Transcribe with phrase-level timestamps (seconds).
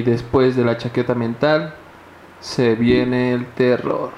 [0.00, 1.74] Y después de la chaqueta mental
[2.40, 4.12] se viene el terror.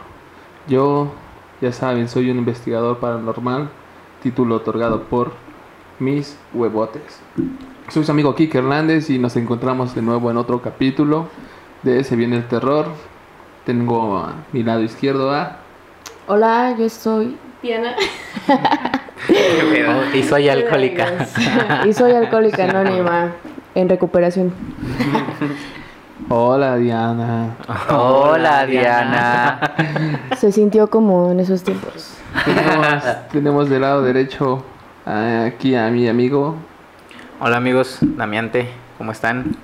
[0.68, 1.12] Yo,
[1.60, 3.68] ya saben, soy un investigador paranormal,
[4.22, 5.32] título otorgado por
[5.98, 7.20] mis huevotes.
[7.88, 11.26] Soy su amigo Kike Hernández y nos encontramos de nuevo en otro capítulo
[11.82, 12.86] de Se viene el terror.
[13.66, 15.56] Tengo a mi lado izquierdo a...
[16.28, 17.96] Hola, yo soy Diana.
[20.14, 21.26] y soy alcohólica.
[21.84, 23.32] y soy alcohólica anónima
[23.74, 24.52] en recuperación.
[26.28, 27.56] Hola Diana.
[27.90, 29.74] Hola Diana.
[30.36, 32.16] Se sintió como en esos tiempos.
[32.44, 34.64] Tenemos, tenemos del lado derecho
[35.04, 36.56] aquí a mi amigo.
[37.40, 39.56] Hola amigos, Damiante, ¿cómo están?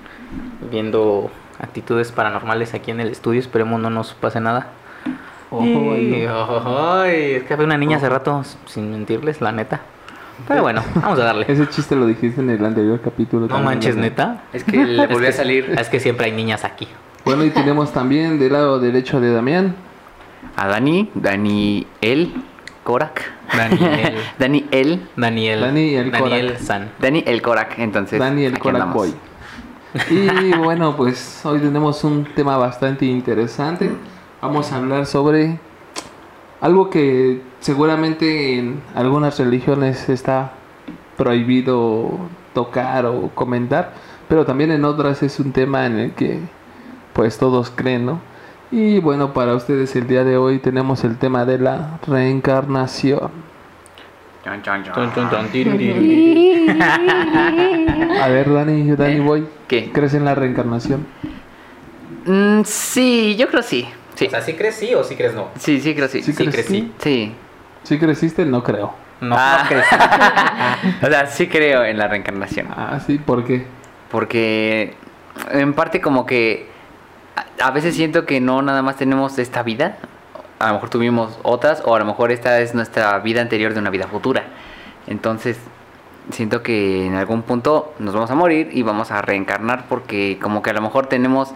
[0.69, 4.67] Viendo actitudes paranormales aquí en el estudio, esperemos no nos pase nada.
[7.05, 9.81] es que había una niña hace rato, sin mentirles, la neta.
[10.47, 11.45] Pero bueno, vamos a darle.
[11.47, 13.47] Ese chiste lo dijiste en el anterior capítulo.
[13.47, 14.43] No manches, neta.
[14.53, 15.75] Es que le volvió a salir.
[15.79, 16.87] Es que siempre hay niñas aquí.
[17.25, 19.75] Bueno, y tenemos también del lado derecho de Damián.
[20.55, 22.33] A Dani, Daniel
[22.83, 23.31] Korak.
[23.55, 24.15] Daniel.
[24.39, 25.07] Daniel.
[25.15, 25.61] Daniel.
[25.61, 26.91] Daniel Daniel San.
[26.99, 28.19] Daniel el Korak, entonces.
[28.19, 29.13] Daniel Korak Boy.
[30.09, 33.91] Y bueno, pues hoy tenemos un tema bastante interesante.
[34.41, 35.59] Vamos a hablar sobre
[36.61, 40.53] algo que seguramente en algunas religiones está
[41.17, 42.11] prohibido
[42.53, 43.93] tocar o comentar,
[44.27, 46.39] pero también en otras es un tema en el que
[47.13, 48.19] pues todos creen, ¿no?
[48.71, 53.31] Y bueno, para ustedes el día de hoy tenemos el tema de la reencarnación.
[58.21, 59.91] A ver, Dani, Dani Boy, ¿qué?
[59.91, 61.05] ¿Crees en la reencarnación?
[62.25, 63.87] Mm, sí, yo creo sí.
[64.19, 64.27] Sí.
[64.27, 65.47] O sea, ¿sí crees sí o sí crees no?
[65.57, 66.21] Sí, sí creo sí.
[66.21, 66.91] ¿Sí, crecí?
[66.99, 67.33] Sí.
[67.83, 68.45] ¿Sí creciste?
[68.45, 68.93] No creo.
[69.21, 69.67] No, ah.
[71.01, 72.67] o sea, sí creo en la reencarnación.
[72.69, 73.65] Ah, sí, ¿por qué?
[74.11, 74.93] Porque
[75.51, 76.67] en parte como que
[77.59, 79.97] a veces siento que no nada más tenemos esta vida,
[80.59, 83.79] a lo mejor tuvimos otras o a lo mejor esta es nuestra vida anterior de
[83.79, 84.43] una vida futura.
[85.07, 85.57] Entonces,
[86.31, 90.61] siento que en algún punto nos vamos a morir y vamos a reencarnar porque como
[90.61, 91.53] que a lo mejor tenemos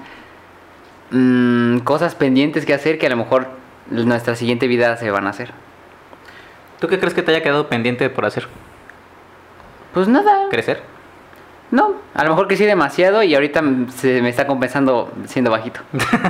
[1.13, 3.47] mmm, cosas pendientes que hacer que a lo mejor
[3.89, 5.51] nuestra siguiente vida se van a hacer.
[6.79, 8.47] ¿Tú qué crees que te haya quedado pendiente por hacer?
[9.93, 10.49] Pues nada.
[10.49, 10.81] ¿Crecer?
[11.71, 13.63] No, a lo mejor crecí demasiado y ahorita
[13.95, 15.79] se me está compensando siendo bajito.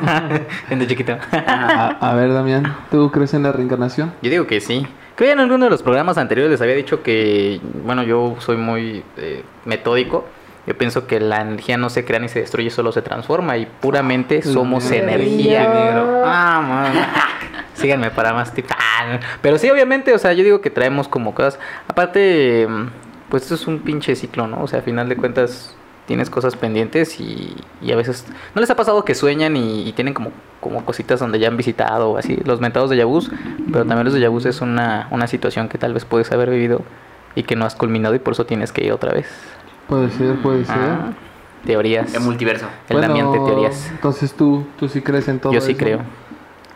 [0.68, 1.18] siendo chiquito.
[1.32, 4.14] a, ver, Damián, ¿tú crees en la reencarnación?
[4.22, 4.88] Yo digo que sí.
[5.16, 8.58] Creo que en alguno de los programas anteriores les había dicho que, bueno, yo soy
[8.58, 10.26] muy eh, metódico.
[10.66, 13.66] Yo pienso que la energía no se crea ni se destruye, solo se transforma y
[13.66, 15.68] puramente somos energía.
[16.26, 17.10] Ah,
[17.74, 18.70] Síganme para más tips.
[18.72, 21.60] Ah, pero sí, obviamente, o sea, yo digo que traemos como cosas.
[21.88, 22.68] Aparte
[23.34, 24.62] pues esto es un pinche ciclo, ¿no?
[24.62, 25.74] O sea, a final de cuentas
[26.06, 27.56] tienes cosas pendientes y,
[27.92, 31.48] a veces no les ha pasado que sueñan y, tienen como, como cositas donde ya
[31.48, 33.32] han visitado o así, los mentados de Yabús,
[33.72, 36.84] pero también los de Yabús es una, una situación que tal vez puedes haber vivido
[37.34, 39.26] y que no has culminado y por eso tienes que ir otra vez.
[39.88, 40.76] Puede ser, puede ser.
[40.78, 41.14] Ah,
[41.66, 42.14] teorías.
[42.14, 42.68] El multiverso.
[42.90, 43.90] El ambiente teorías.
[43.92, 46.00] Entonces tú, tú sí crees en todo Yo sí creo.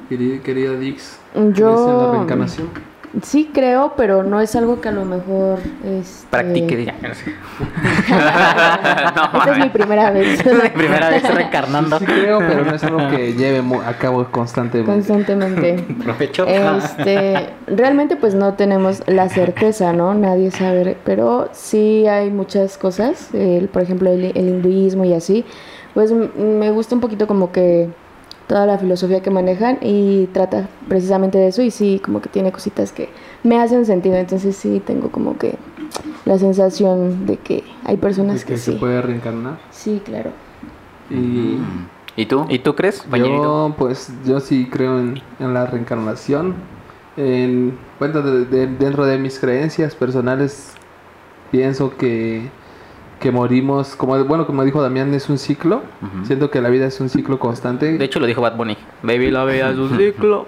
[0.10, 1.42] Querida, Dix, Yo...
[1.42, 2.70] ¿crees en la reencarnación?
[3.24, 5.60] Sí creo, pero no es algo que a lo mejor...
[5.84, 6.28] Este...
[6.32, 6.94] Practique ya.
[9.34, 10.46] Esta es mi primera vez.
[10.46, 12.00] es mi primera vez reencarnando.
[12.00, 14.92] Sí, creo, pero no es algo que lleve a cabo constantemente.
[14.92, 15.86] Constantemente.
[16.04, 16.46] Provecho.
[16.46, 20.14] Este, realmente pues no tenemos la certeza, ¿no?
[20.14, 25.46] Nadie sabe, pero sí hay muchas cosas, el, por ejemplo el, el hinduismo y así.
[25.94, 27.90] Pues me gusta un poquito como que
[28.48, 32.52] toda la filosofía que manejan y trata precisamente de eso y sí, como que tiene
[32.52, 33.10] cositas que
[33.44, 35.56] me hacen sentido, entonces sí tengo como que
[36.26, 39.60] la sensación de que hay personas que, se puede reencarnar.
[39.72, 40.32] Sí, claro.
[41.10, 41.58] Y,
[42.18, 42.46] ¿Y tú?
[42.50, 43.06] ¿Y tú crees?
[43.16, 46.56] Yo, pues, yo sí creo en, la reencarnación.
[47.16, 50.74] En, bueno, dentro de mis creencias personales,
[51.52, 52.50] pienso que
[53.20, 55.82] que morimos, como bueno, como dijo Damián, es un ciclo.
[56.24, 57.98] Siento que la vida es un ciclo constante.
[57.98, 58.78] De hecho, lo dijo Bad Bunny.
[59.04, 60.48] Baby, la vida es un ciclo.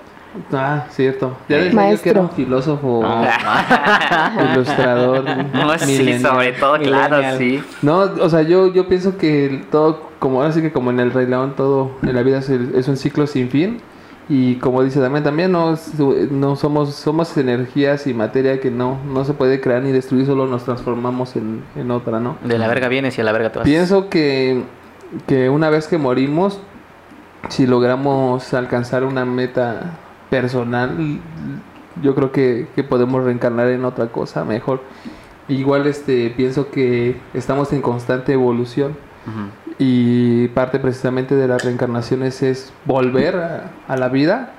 [0.54, 1.36] Ah, cierto.
[1.48, 3.04] Ya decía yo que era un filósofo,
[4.54, 5.26] ilustrador.
[5.54, 7.64] No, sí, sobre todo, claro, sí.
[7.82, 11.12] No, o sea, yo, yo pienso que todo, como ahora sí que como en el
[11.12, 13.82] Rey León, todo en la vida es un ciclo sin fin.
[14.32, 15.76] Y como dice también, también no,
[16.30, 20.46] no somos, somos energías y materia que no, no se puede crear ni destruir, solo
[20.46, 22.38] nos transformamos en, en otra, ¿no?
[22.44, 23.66] De la verga vienes y a la verga te vas.
[23.66, 24.62] Pienso que,
[25.26, 26.62] que una vez que morimos,
[27.48, 29.98] si logramos alcanzar una meta
[30.30, 31.20] personal,
[32.04, 34.84] yo creo que, que podemos reencarnar en otra cosa mejor.
[35.48, 38.96] Igual este pienso que estamos en constante evolución
[39.82, 44.52] Y parte precisamente de las reencarnaciones es volver a, a la vida,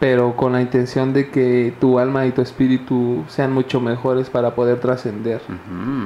[0.00, 4.54] pero con la intención de que tu alma y tu espíritu sean mucho mejores para
[4.56, 5.40] poder trascender.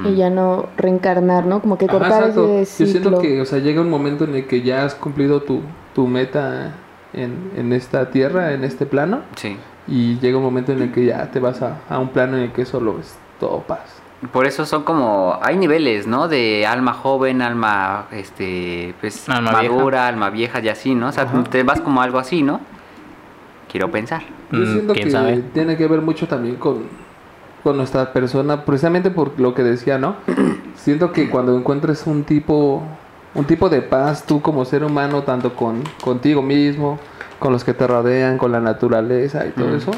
[0.05, 1.61] Y ya no reencarnar, ¿no?
[1.61, 2.47] Como que Ajá, cortar exacto.
[2.59, 3.21] ese Yo siento ciclo.
[3.21, 5.61] que, o sea, llega un momento en el que ya has cumplido tu,
[5.95, 6.73] tu meta
[7.13, 9.57] en, en esta tierra, en este plano, Sí.
[9.87, 12.43] y llega un momento en el que ya te vas a, a un plano en
[12.43, 14.02] el que solo es todo paz.
[14.31, 16.27] Por eso son como, hay niveles, ¿no?
[16.27, 21.09] De alma joven, alma, este, pues, Alma madura, alma vieja y así, ¿no?
[21.09, 21.43] O sea, Ajá.
[21.43, 22.61] te vas como algo así, ¿no?
[23.71, 24.23] Quiero pensar.
[24.51, 25.37] Yo Mm, siento ¿Quién que sabe?
[25.53, 26.83] tiene que ver mucho también con,
[27.63, 30.15] con nuestra persona, precisamente por lo que decía, ¿no?
[30.75, 32.83] Siento que cuando encuentres un tipo,
[33.33, 36.99] un tipo de paz, tú como ser humano, tanto con contigo mismo,
[37.39, 39.77] con los que te rodean, con la naturaleza y todo Ujú.
[39.77, 39.91] eso,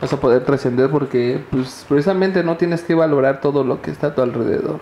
[0.00, 4.08] vas a poder trascender porque, pues, precisamente no tienes que valorar todo lo que está
[4.08, 4.80] a tu alrededor.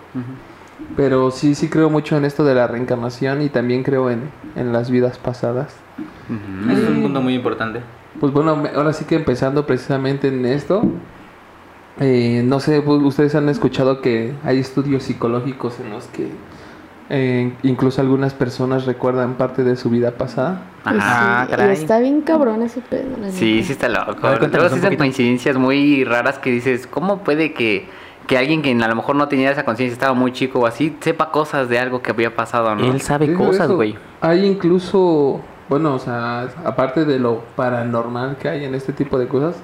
[0.97, 4.73] Pero sí, sí creo mucho en esto de la reencarnación y también creo en, en
[4.73, 5.75] las vidas pasadas.
[6.69, 7.81] Ese es un punto muy importante.
[8.19, 10.83] Pues bueno, ahora sí que empezando precisamente en esto,
[11.99, 16.29] eh, no sé, pues, ustedes han escuchado que hay estudios psicológicos en los que
[17.09, 20.63] eh, incluso algunas personas recuerdan parte de su vida pasada.
[20.83, 23.15] Pues Ajá, sí, está bien cabrón ese pedo.
[23.31, 24.21] Sí, sí está loco.
[24.21, 24.97] Luego sí poquito.
[24.97, 27.87] coincidencias muy raras que dices, ¿cómo puede que,
[28.27, 30.97] que alguien que a lo mejor no tenía esa conciencia, estaba muy chico o así,
[30.99, 32.91] sepa cosas de algo que había pasado, ¿no?
[32.91, 33.95] Él sabe Digo cosas, güey.
[34.21, 39.27] Hay incluso, bueno, o sea, aparte de lo paranormal que hay en este tipo de
[39.27, 39.57] cosas,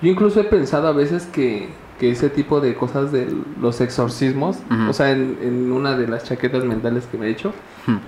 [0.00, 3.28] yo incluso he pensado a veces que, que ese tipo de cosas de
[3.60, 4.90] los exorcismos, Ujú.
[4.90, 7.52] o sea, en, en una de las chaquetas mentales que me he hecho,
[7.86, 7.98] Hmm.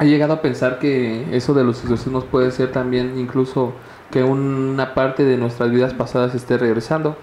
[0.00, 3.72] he llegado a pensar que eso de los exorcismos puede ser también incluso
[4.10, 7.16] que una parte de nuestras vidas pasadas esté regresando.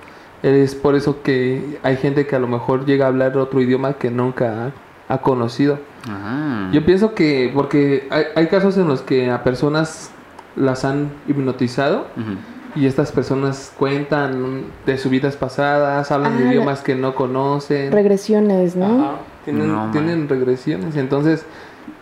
[0.43, 3.93] Es por eso que hay gente que a lo mejor llega a hablar otro idioma
[3.93, 4.71] que nunca
[5.09, 5.79] ha, ha conocido.
[6.09, 6.69] Ah.
[6.71, 10.11] Yo pienso que, porque hay, hay casos en los que a personas
[10.55, 12.37] las han hipnotizado Ujú.
[12.75, 17.15] Y estas personas cuentan de sus vidas pasadas, hablan Ah, de la- idiomas que no
[17.15, 17.91] conocen.
[17.91, 18.85] Regresiones, ¿no?
[18.85, 19.11] Ajá,
[19.45, 20.95] Tienen, No, tienen regresiones.
[20.95, 21.45] Entonces,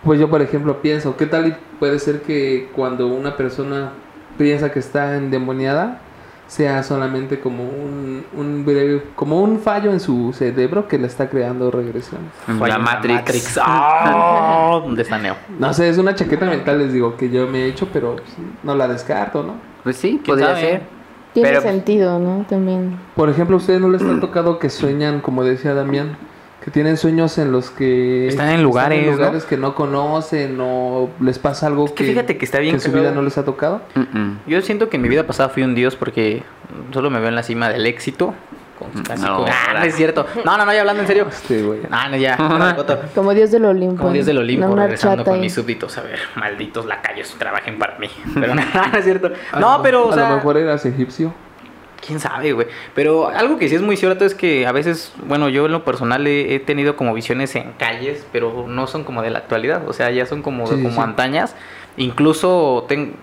[0.04, 3.92] pues yo, por ejemplo, pienso, ¿qué tal y puede ser que cuando una persona
[4.38, 6.02] piensa que está endemoniada,
[6.48, 11.30] sea solamente como un, un breve, como un fallo en su cerebro que le está
[11.30, 12.32] creando regresiones?
[12.66, 13.58] La Matrix.
[13.62, 14.80] ¡Ah!
[14.84, 15.36] ¿Dónde está Neo?
[15.60, 18.30] No sé, es una chaqueta mental, les digo, que yo me he hecho, pero pues,
[18.64, 19.54] no la descarto, ¿no?
[19.88, 20.60] Pues sí, ¿Quién podría sabe?
[20.62, 20.82] ser.
[21.34, 22.46] Tiene Pero- sentido, ¿no?
[22.50, 22.98] También.
[23.16, 26.18] Por ejemplo, ¿a ustedes no les ha tocado que sueñan, como decía Damián,
[26.62, 29.14] que tienen sueños en los que Están en lugares, ¿no?
[29.14, 32.82] lugares que no conocen o les pasa algo Es que fíjate que está bien en
[32.82, 33.82] su vida no les ha tocado?
[33.96, 34.40] Mm-mm.
[34.46, 36.44] Yo siento que en mi vida pasada fui un dios porque
[36.92, 38.34] solo me veo en la cima del éxito.
[38.78, 40.26] Con- casi No, con- ah, no es cierto.
[40.46, 41.28] No, no, no, ya hablando en serio.
[41.30, 41.80] Este, güey.
[41.90, 42.38] Ah, no, ya.
[43.16, 43.98] Como Dios del Olimpo.
[44.04, 44.42] Como Dios del ¿no?
[44.42, 45.42] Olimpo, una regresando con ahí.
[45.42, 45.98] mis súbditos.
[45.98, 48.10] A ver, malditos lacayos, trabajen para mí.
[48.34, 49.32] Pero no, no es cierto.
[49.52, 51.34] A No, lo- pero, o a sea, lo mejor eras egipcio.
[52.06, 52.68] quién sabe, güey.
[52.94, 55.84] Pero algo que sí es muy cierto es que a veces, bueno, yo en lo
[55.84, 59.88] personal he, he tenido como visiones en calles, pero no son como de la actualidad.
[59.90, 61.00] O sea, ya son como, sí, como sí.
[61.00, 61.56] antañas.
[62.00, 63.16] Incluso ten-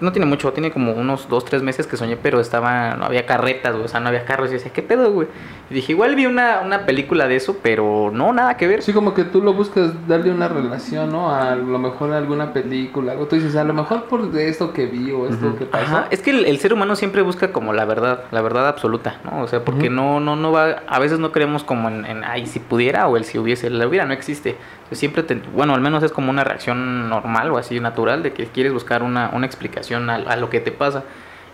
[0.00, 3.24] no tiene mucho, tiene como unos dos, tres meses que soñé, pero estaba, no había
[3.24, 4.50] carretas, güey, o sea, no había carros.
[4.50, 5.26] Y decía, ¿qué pedo, güey?
[5.70, 8.82] Y dije, igual vi una, una película de eso, pero no, nada que ver.
[8.82, 11.34] Sí, como que tú lo buscas darle una relación, ¿no?
[11.34, 13.12] A lo mejor a alguna película.
[13.12, 15.84] Algo tú dices, a lo mejor por de esto que vi o esto que pasó.
[15.84, 19.18] Ajá, es que el, el ser humano siempre busca como la verdad, la verdad absoluta,
[19.24, 19.42] ¿no?
[19.42, 22.46] O sea, porque no, no, no va, a veces no creemos como en, en, ay,
[22.46, 24.56] si pudiera o el si hubiese, el hubiera no existe.
[24.92, 28.46] Siempre, te- bueno, al menos es como una reacción normal o así natural de que
[28.46, 31.04] quieres buscar una, una explicación a, a lo que te pasa.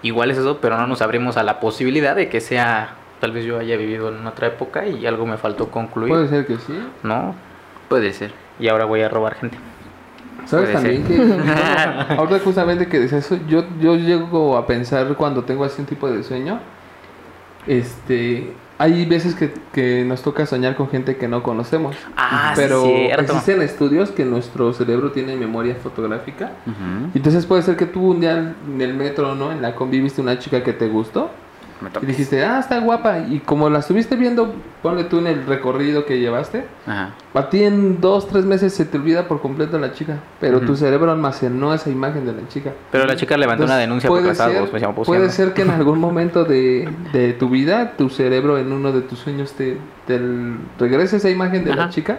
[0.02, 3.45] Igual es eso, pero no nos abrimos a la posibilidad de que sea, tal vez
[3.45, 6.78] yo haya vivido en otra época y algo me faltó concluir, Puede ser que sí.
[7.02, 7.35] ¿no?
[7.88, 8.33] Puede ser.
[8.59, 9.59] Y ahora voy a robar gente.
[10.47, 11.16] ¿Sabes también que
[12.16, 16.09] ahorita justamente que dices eso, yo, yo llego a pensar cuando tengo así un tipo
[16.11, 16.61] de sueño,
[17.66, 22.61] este, hay veces que, que nos toca soñar con gente que no conocemos, Ah, sí,
[22.62, 23.23] pero cierto.
[23.23, 26.52] existen estudios que nuestro cerebro tiene memoria fotográfica,
[27.14, 29.50] y entonces puede ser que tú un día en el metro, ¿no?
[29.52, 31.30] En la combi viste una chica que te gustó,
[32.02, 36.06] y dijiste, ah, está guapa, y como la estuviste viendo, ponle tú en el recorrido
[36.06, 37.11] que llevaste, Ajá.
[37.35, 40.75] a ti en dos, tres meses se te olvida por completo la chica, pero tu
[40.76, 42.73] cerebro almacenó esa imagen de la chica.
[42.90, 45.99] Pero la chica levantó una Entonces, denuncia por ser- pues Puede ser que en algún
[46.00, 50.18] momento de, de tu vida, tu cerebro en uno de tus sueños te, te
[50.78, 52.18] regrese esa imagen de la chica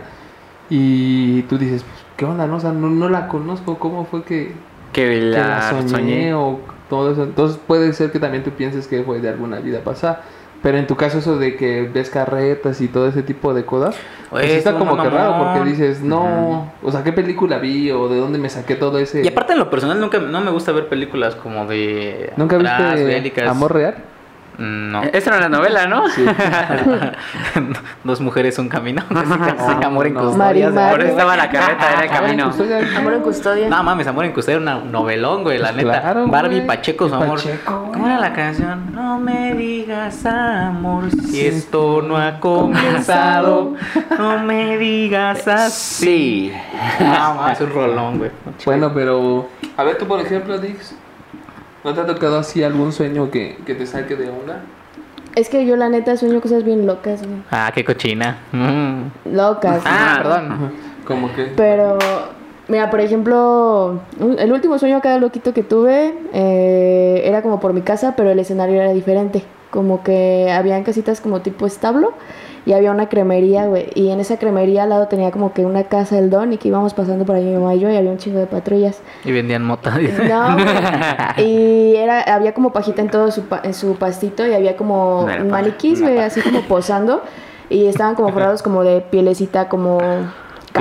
[0.70, 2.46] y tú dices, pues, ¿qué onda?
[2.48, 4.52] No, O sea, no, no la conozco, ¿cómo fue que,
[4.94, 6.34] Que la soñé, soñé.
[6.34, 6.60] o
[6.90, 7.24] todo eso?
[7.24, 10.24] Entonces puede ser que también tú pienses que fue de alguna vida pasada.
[10.64, 13.96] Pero en tu caso eso de que ves carretas y todo ese tipo de cosas,
[14.32, 17.60] pues Oye, sí está es como que raro porque dices, no, o sea, ¿qué película
[17.60, 19.24] vi o de dónde me saqué todo ese...
[19.24, 22.96] Y aparte en lo personal nunca no me gusta ver películas como de ¿Nunca atrás,
[22.96, 23.48] viste bélicas.
[23.48, 23.96] Amor Real?
[24.58, 25.04] No.
[25.04, 26.08] Esa era la novela, ¿no?
[26.10, 26.26] Sí.
[28.04, 29.04] Dos mujeres un camino.
[29.08, 30.70] Casi, casi, No, amor en custodia.
[30.70, 32.46] Eso estaba la carreta, era el camino.
[32.48, 32.98] Custodia.
[32.98, 33.70] Amor en custodia.
[33.70, 36.02] No mames, amor en custodia era un novelón, güey, la neta.
[36.02, 36.62] claro, Barbie.
[36.62, 37.38] Pacheco, su amor.
[37.38, 37.90] Pacheco.
[37.94, 38.94] ¿Cómo era la canción?
[38.94, 43.76] No me digas amor si esto no ha comenzado.
[44.18, 46.06] No me digas así.
[46.06, 46.54] Sí.
[47.00, 48.32] No, mames, es un rolón, güey.
[48.66, 49.48] Bueno, pero...
[49.78, 50.96] A ver, tú por ejemplo, Dix,
[51.88, 54.62] ¿no te ha tocado así algún sueño que, que te saque de onda?
[55.36, 57.40] Es que yo la neta sueño cosas bien locas, güey.
[57.50, 58.40] Ah, qué cochina.
[58.52, 59.34] Mm.
[59.34, 59.84] Locas.
[59.86, 60.74] Ah, perdón.
[61.06, 61.46] Como que...
[61.56, 61.98] Pero,
[62.68, 67.84] mira, por ejemplo, el último sueño acá loquito que tuve eh, era como por mi
[67.84, 69.44] casa, pero el escenario era diferente.
[69.70, 72.12] Como que habían casitas como tipo establo
[72.68, 73.88] y había una cremería, güey.
[73.96, 76.68] Y en esa cremería al lado tenía como que una casa del don y que
[76.68, 79.00] íbamos pasando por ahí mi mamá y yo y había un chingo de patrullas.
[79.24, 79.92] Y vendían mota.
[79.92, 81.48] No, güey.
[81.48, 85.46] y era, había como pajita en todo su, en su pastito y había como No
[85.46, 87.24] maniquís, güey, así como posando.
[87.70, 90.00] Y estaban como forrados como de pielecita, como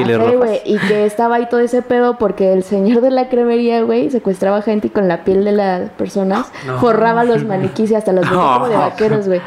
[0.03, 0.37] café, rojas.
[0.37, 0.61] güey.
[0.65, 4.63] Y que estaba ahí todo ese pedo porque el señor de la cremería, güey, secuestraba
[4.63, 6.79] gente y con la piel de las personas No.
[6.79, 8.81] forraba los maniquís y hasta los vestía como de No.
[8.81, 9.41] vaqueros, güey.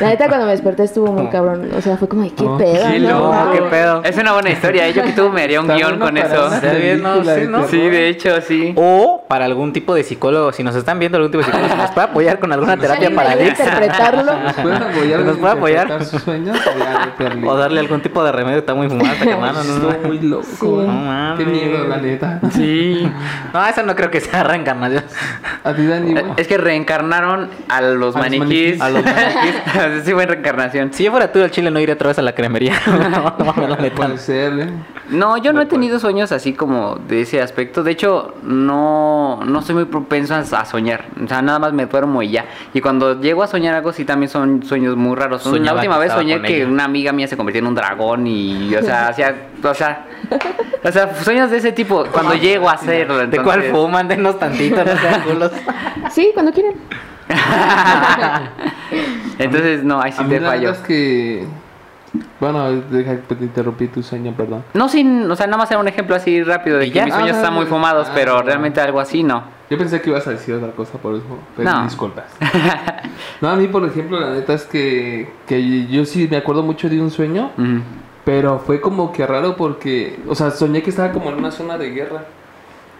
[0.00, 1.70] La neta, cuando me desperté estuvo muy cabrón.
[1.76, 2.56] O sea, fue como, de, ¿qué No.
[2.58, 2.86] pedo?
[2.90, 3.08] Qué no?
[3.10, 3.70] loco, No, qué güey.
[3.70, 4.02] pedo.
[4.04, 4.92] Es una buena historia, ¿eh?
[4.92, 6.46] yo que tú me haría un guion con eso.
[6.46, 7.58] una Está bien, no, película sí, de ¿no?
[7.58, 7.70] terror.
[7.70, 8.72] Sí, de hecho, sí.
[8.76, 11.76] O para algún tipo de psicólogo, si nos están viendo algún tipo de psicólogo, si
[11.78, 14.32] nos puede apoyar con alguna terapia para interpretarlo.
[14.36, 15.20] ¿Nos pueden apoyar?
[15.20, 16.04] ¿Nos puede apoyar?
[16.04, 16.58] sus sueños?
[16.66, 17.48] O meterle?
[17.48, 19.95] O darle algún tipo de remedio, está muy fumada esta hermano, no, no.
[20.02, 20.44] Muy loco.
[20.44, 20.66] Sí.
[20.66, 20.86] ¿eh?
[20.86, 21.38] No mames.
[21.38, 22.40] Qué miedo, la neta.
[22.50, 23.10] Sí.
[23.52, 25.04] No, esa no creo que sea reencarnación.
[25.64, 26.32] A ti, Dani, Eh, güey.
[26.36, 28.80] Es que reencarnaron a los A los maniquís.
[28.80, 29.54] A los maniquís.
[30.04, 30.92] sí, fue reencarnación.
[30.92, 32.74] Si yo fuera tú al chile, no iría otra vez a la cremería.
[32.86, 33.96] no, no mames, la neta.
[33.96, 34.70] Puede ser, ¿eh?
[35.08, 37.82] No, yo no he tenido sueños así como de ese aspecto.
[37.82, 41.06] De hecho, no, no soy muy propenso a, a soñar.
[41.22, 42.44] O sea, nada más me duermo y ya.
[42.74, 45.46] Y cuando llego a soñar algo, sí también son sueños muy raros.
[45.46, 46.66] la última vez soñé que ella.
[46.66, 49.34] una amiga mía se convirtió en un dragón y, o sea, hacía,
[49.70, 50.06] o sea,
[50.84, 52.04] o sea, sueños de ese tipo.
[52.12, 53.18] Cuando llego a hacerlo.
[53.26, 54.08] ¿De cuál entonces- fuman?
[54.08, 55.52] Denos tantito, no sean culos.
[56.12, 56.74] Sí, cuando quieran.
[59.38, 60.62] Entonces, no, ahí sí A mí te la fallo.
[60.68, 61.46] verdad es que...
[62.40, 64.62] Bueno, deja que te interrumpí tu sueño, perdón.
[64.72, 67.04] No, sin, o sea, nada más era un ejemplo así rápido de que ya.
[67.04, 68.42] mis sueños Ah, están muy ah, fumados, ah, pero ah.
[68.42, 69.42] realmente algo así no.
[69.68, 71.24] Yo pensé que ibas a decir otra cosa por eso,
[71.56, 71.84] pero No.
[71.84, 72.24] disculpas.
[73.40, 76.88] no, a mí, por ejemplo, la neta es que, que yo sí me acuerdo mucho
[76.88, 77.80] de un sueño, Ujú.
[78.26, 81.78] Pero fue como que raro porque, o sea, soñé que estaba como en una zona
[81.78, 82.24] de guerra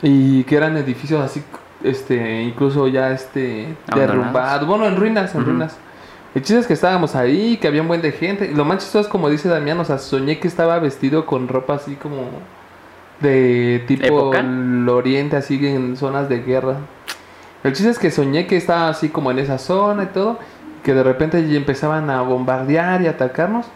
[0.01, 1.43] y que eran edificios así,
[1.83, 5.79] este, incluso ya, este, derrumbados, bueno, en ruinas, en ruinas.
[6.37, 8.53] El chiste es que estábamos ahí, que había un buen de gente.
[8.55, 11.75] Lo más chistoso es como dice Damián, o sea, soñé que estaba vestido con ropa
[11.75, 12.29] así como
[13.19, 14.39] de tipo ¿Época?
[14.39, 16.77] el oriente, así en zonas de guerra.
[17.65, 20.39] El chiste es que soñé que estaba así como en esa zona y todo,
[20.85, 23.67] que de repente empezaban a bombardear y atacarnos.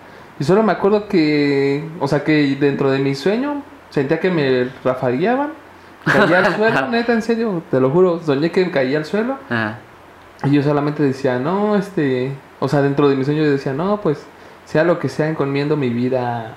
[0.41, 4.71] Y solo me acuerdo que, o sea, que dentro de mi sueño sentía que me
[4.83, 5.51] rafagueaban,
[6.05, 9.37] caía al suelo, neta, en serio, te lo juro, soñé que caía al suelo.
[9.51, 9.79] Ajá.
[10.45, 14.01] Y yo solamente decía, no, este, o sea, dentro de mi sueño yo decía, no,
[14.01, 14.25] pues,
[14.65, 16.55] sea lo que sea, encomiendo mi vida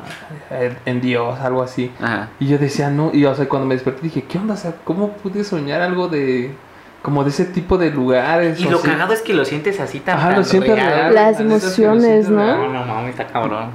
[0.86, 1.92] en, Dios, algo así.
[2.00, 2.30] Ajá.
[2.40, 4.54] Y yo decía, no, y o sea, cuando me desperté dije, ¿qué onda?
[4.54, 6.56] O sea, ¿cómo pude soñar algo de,
[7.04, 8.60] como de ese tipo de lugares?
[8.60, 8.88] Y lo así?
[8.88, 10.88] cagado es que lo sientes así tan, Ajá, tan lo siento real.
[10.90, 11.14] real.
[11.14, 12.38] Las emociones, ¿no?
[12.38, 12.74] real.
[12.74, 13.68] No, no mames, está cabrón.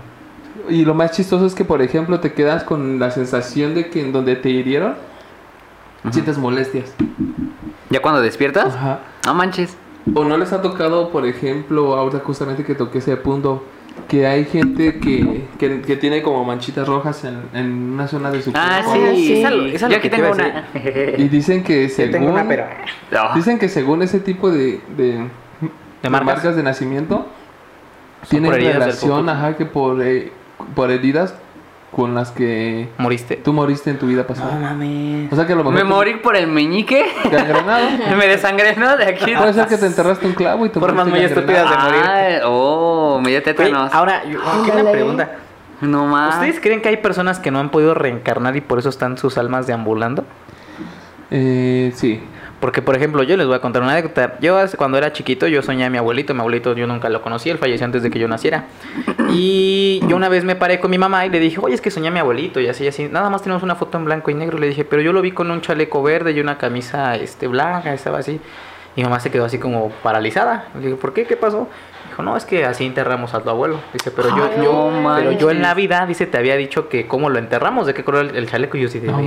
[0.69, 4.01] Y lo más chistoso es que, por ejemplo, te quedas con la sensación de que
[4.01, 4.97] en donde te hirieron,
[6.11, 6.93] sientes molestias.
[7.91, 8.75] ¿Ya cuando despiertas?
[8.75, 9.01] Ajá.
[9.25, 9.77] No manches.
[10.15, 13.63] ¿O no les ha tocado, por ejemplo, ahora justamente que toqué ese punto,
[14.07, 18.43] que hay gente que, que, que tiene como manchitas rojas en, en una zona de
[18.43, 19.15] su Ah, cuerpo?
[19.15, 19.27] sí.
[19.27, 19.43] sí.
[19.75, 20.69] Esa lo que te tengo una.
[21.19, 22.67] Y dicen que Yo según, tengo una, pero...
[23.11, 23.35] No.
[23.35, 25.27] dicen que según ese tipo de, de,
[26.03, 26.25] de marcas?
[26.37, 26.57] marcas?
[26.57, 27.27] de nacimiento,
[28.29, 30.33] tienen relación, ajá, que por, eh,
[30.75, 31.35] por heridas
[31.99, 33.35] con las que ¿Moriste?
[33.39, 34.55] tú moriste en tu vida No pasada.
[34.57, 35.33] mames.
[35.33, 37.05] O sea que a lo mejor Me morí por el meñique.
[37.29, 37.89] gangrenado.
[38.17, 38.97] Me desangré, ¿no?
[38.97, 39.35] De aquí.
[39.35, 42.41] Puede ser que te enterraste un clavo y te Formas muy estúpidas de morir.
[42.45, 43.93] Oh, me dio Oye, tétanos.
[43.93, 45.31] ahora, yo aquí una pregunta.
[45.81, 46.37] No más.
[46.37, 49.37] ¿Ustedes creen que hay personas que no han podido reencarnar y por eso están sus
[49.37, 50.25] almas deambulando?
[51.33, 52.21] Eh, sí.
[52.61, 54.37] Porque, por ejemplo, yo les voy a contar una anécdota.
[54.41, 56.35] Yo cuando era chiquito, yo soñé a mi abuelito.
[56.35, 58.67] Mi abuelito yo nunca lo conocí, él falleció antes de que yo naciera.
[59.31, 61.91] Y yo una vez me paré con mi mamá y le dije, oye, es que
[61.91, 63.09] soñé a mi abuelito y así, y así.
[63.09, 64.59] Nada más tenemos una foto en blanco y negro.
[64.59, 67.95] Le dije, pero yo lo vi con un chaleco verde y una camisa este, blanca,
[67.95, 68.41] estaba así.
[68.97, 70.67] Y mamá se quedó así como paralizada.
[70.75, 71.25] Le dije, ¿por qué?
[71.27, 71.69] ¿Qué pasó?
[72.19, 73.81] Dijo, no, es que así enterramos a tu abuelo.
[73.93, 76.89] Dice, pero yo, Ay, yo, no pero yo en la vida, dice, te había dicho
[76.89, 78.77] que cómo lo enterramos, de qué color el, el chaleco.
[78.77, 79.19] Y yo sí, No.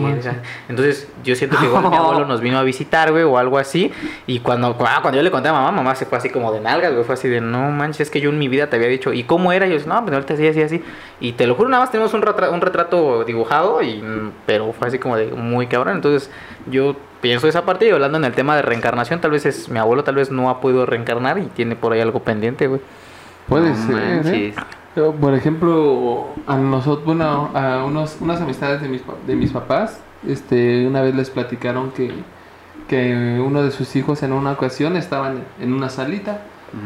[0.70, 3.92] Entonces, yo siento que igual mi abuelo nos vino a visitar, güey, o algo así.
[4.28, 6.60] Y cuando, ah, cuando yo le conté a mamá, mamá se fue así como de
[6.60, 8.88] nalgas, güey, fue así de, no manches, es que yo en mi vida te había
[8.88, 9.68] dicho, ¿y cómo era?
[9.68, 10.84] Y yo, no, pues ahorita sí, así, así.
[11.20, 14.74] Y te lo juro, nada más tenemos un, retra- un retrato dibujado, y, mm, pero
[14.74, 15.96] fue así como de muy cabrón.
[15.96, 16.30] Entonces,
[16.68, 19.80] yo pienso esa parte y hablando en el tema de reencarnación, tal vez es mi
[19.80, 22.82] abuelo, tal vez no ha podido reencarnar y tiene por ahí algo pendiente, güey.
[23.48, 24.54] Puede No ser, ¿eh?
[24.96, 29.52] Yo, Por ejemplo, a nosotros, bueno, a unos, unas amistades de mis, pa- de mis
[29.52, 32.12] papás, este, una vez les platicaron que,
[32.90, 36.42] que uno de sus hijos en una ocasión estaban en una salita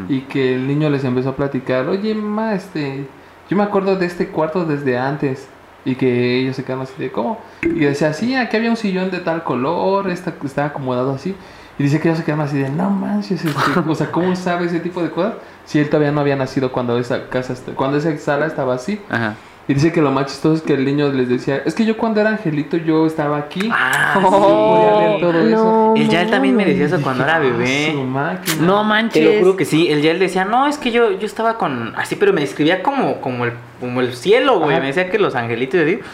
[0.09, 3.05] y que el niño les empezó a platicar, oye, mamá, este,
[3.49, 5.47] yo me acuerdo de este cuarto desde antes.
[5.85, 7.39] Y que ellos se quedaron así de, ¿cómo?
[7.61, 11.35] Y decía, sí, aquí había un sillón de tal color, esta, estaba acomodado así.
[11.77, 14.65] Y dice que ellos se quedaron así de, no manches, este, o sea, ¿cómo sabe
[14.65, 15.35] ese tipo de cosas?
[15.65, 18.99] Si él todavía no había nacido cuando esa casa, cuando esa sala estaba así.
[19.09, 19.35] Ajá.
[19.67, 21.97] Y dice que lo más chistoso es que el niño les decía, es que yo
[21.97, 23.67] cuando era angelito yo estaba aquí.
[23.73, 25.93] Ah, podía ver todo eso.
[25.95, 27.91] El Yael también me decía eso Y cuando era "Ah, bebé.
[27.93, 28.57] su máquina".
[28.61, 29.25] No Te manches.
[29.35, 32.15] lo juro que sí, el Yael decía, no, es que yo, yo estaba con, así,
[32.15, 34.79] pero me describía como, como, el, como el cielo, güey.
[34.79, 36.05] Me decía que los angelitos, así, yo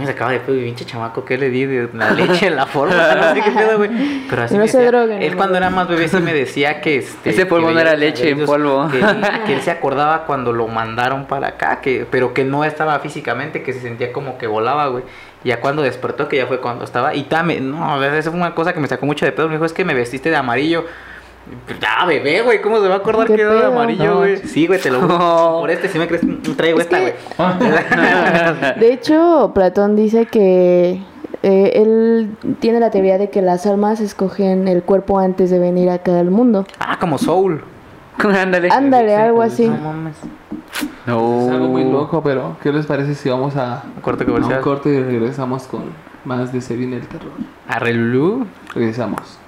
[0.00, 1.66] me sacaba de pedo, y pinche chamaco, ¿qué le di?
[1.66, 3.90] De la leche, la forma, no sé qué pedo, güey.
[4.28, 4.90] Pero así No me se decía.
[4.90, 7.30] droguen, Él no cuando era más bebé sí me decía que este...
[7.30, 8.88] Ese polvo que no era leche en polvo.
[8.90, 8.98] Que,
[9.46, 13.62] que él se acordaba cuando lo mandaron para acá, que, pero que no estaba físicamente,
[13.62, 15.04] que se sentía como que volaba, güey.
[15.44, 17.14] Y ya cuando despertó, que ya fue cuando estaba.
[17.14, 19.46] Y también, no, esa fue una cosa que me sacó mucho de pedo.
[19.48, 20.86] Me dijo, es que me vestiste de amarillo.
[21.80, 24.36] Ya, bebé, güey, ¿cómo se va a acordar ¿Qué que era amarillo, güey?
[24.38, 24.48] sí.
[24.48, 25.18] Sí, güey, te lo juro.
[25.18, 25.56] No.
[25.60, 26.22] Por este, si me crees,
[26.56, 28.80] traigo Es esta, que- güey.
[28.80, 31.02] De hecho, Platón dice que
[31.42, 35.90] eh, él tiene la teoría de que las almas escogen el cuerpo antes de venir
[35.90, 36.66] acá al mundo.
[36.78, 37.62] Ah, como Soul.
[38.18, 38.70] Ándale.
[38.70, 39.66] Ándale, algo así.
[39.68, 40.16] No mames.
[41.06, 41.42] No.
[41.46, 44.32] Es algo muy loco, pero ¿qué les parece si vamos a, Un corte a un
[44.32, 44.60] comercial.
[44.60, 45.82] corte y regresamos con
[46.24, 47.32] más de Se viene el terror?
[47.68, 48.46] Arrelú.
[48.74, 49.38] Regresamos.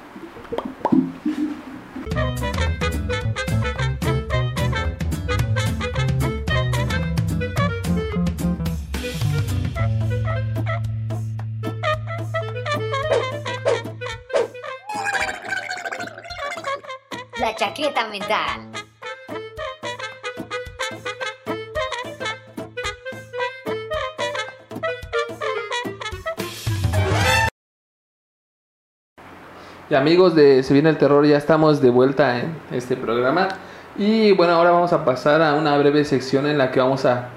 [29.88, 33.48] Y amigos de Se viene el terror, ya estamos de vuelta en este programa.
[33.96, 37.28] Y bueno, ahora vamos a pasar a una breve sección en la que vamos a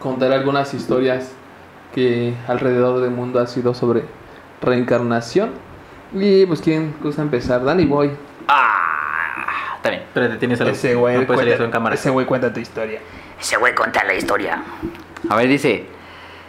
[0.00, 1.30] contar algunas historias
[1.94, 4.02] que alrededor del mundo ha sido sobre
[4.60, 5.50] reencarnación.
[6.12, 7.64] Y pues, ¿quién gusta empezar?
[7.64, 8.33] Danny Boy.
[9.84, 10.02] Está bien.
[10.14, 10.72] Pero te tienes algo.
[10.72, 11.94] Ese güey, No cuenta, eso en cámara.
[11.94, 13.00] ese güey cuenta tu historia.
[13.38, 14.62] Ese güey cuenta la historia.
[15.28, 15.84] A ver, dice.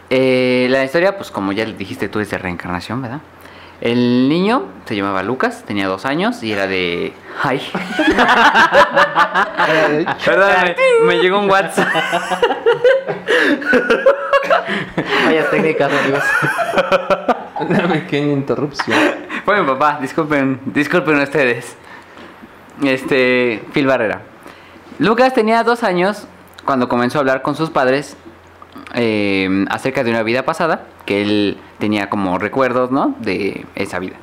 [0.08, 3.20] eh, la historia, pues como ya le dijiste tú, es de reencarnación, ¿verdad?
[3.82, 7.12] El niño se llamaba Lucas, tenía dos años y era de.
[7.42, 7.60] Ay.
[10.24, 11.88] Perdóname, me llegó un WhatsApp.
[15.26, 16.24] Vaya técnicas, amigos.
[17.60, 18.98] Una pequeña interrupción.
[19.44, 21.76] Fue mi papá, disculpen, disculpen ustedes.
[22.82, 24.22] Este, Phil Barrera.
[24.98, 26.26] Lucas tenía dos años
[26.64, 28.16] cuando comenzó a hablar con sus padres
[28.94, 33.14] eh, acerca de una vida pasada, que él tenía como recuerdos, ¿no?
[33.20, 34.16] De esa vida.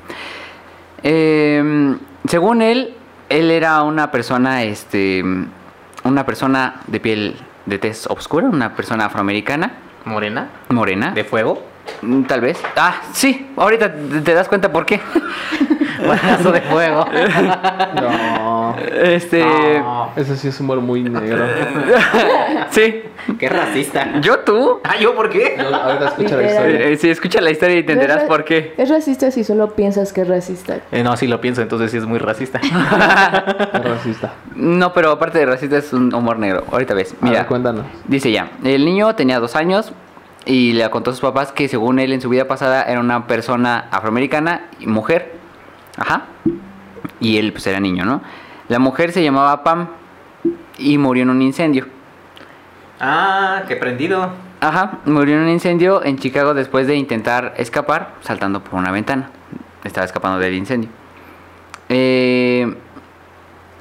[1.02, 1.96] Eh,
[2.28, 2.94] según él,
[3.28, 5.22] él era una persona, este,
[6.04, 7.36] una persona de piel
[7.66, 9.72] de tez oscura, una persona afroamericana,
[10.04, 10.48] Morena.
[10.68, 11.12] morena.
[11.12, 11.62] De fuego.
[12.02, 12.58] Mm, Tal vez.
[12.76, 13.92] Ah, sí, ahorita
[14.24, 15.00] te das cuenta por qué.
[16.04, 17.06] Brazo de fuego.
[18.00, 18.76] No.
[19.02, 19.44] Este.
[19.44, 20.10] No.
[20.16, 21.44] Eso sí es humor muy negro.
[22.70, 23.02] Sí.
[23.38, 24.20] Qué racista.
[24.20, 24.80] ¿Yo tú?
[24.84, 25.56] Ah, ¿yo por qué?
[25.56, 26.80] Yo- ahorita escucha la historia.
[26.88, 28.74] Eh, sí, escucha la historia y te enterarás ra- por qué.
[28.76, 30.78] Es racista si solo piensas que es racista.
[30.90, 32.58] Eh, no, sí lo pienso, entonces sí es muy racista.
[32.60, 34.32] Es racista.
[34.56, 36.64] No, pero aparte de racista es un humor negro.
[36.70, 37.14] Ahorita ves.
[37.20, 37.86] Mira, Mira, cuéntanos.
[38.08, 38.50] dice ya.
[38.64, 39.92] El niño tenía dos años
[40.46, 43.26] y le contó a sus papás que según él en su vida pasada era una
[43.26, 45.38] persona afroamericana y mujer.
[45.96, 46.24] Ajá.
[47.20, 48.20] Y él pues era niño, ¿no?
[48.68, 49.88] La mujer se llamaba Pam
[50.78, 51.86] y murió en un incendio.
[53.00, 54.30] ah, qué prendido.
[54.60, 59.30] Ajá, murió en un incendio en Chicago después de intentar escapar saltando por una ventana.
[59.84, 60.88] Estaba escapando del incendio.
[61.90, 62.74] Eh,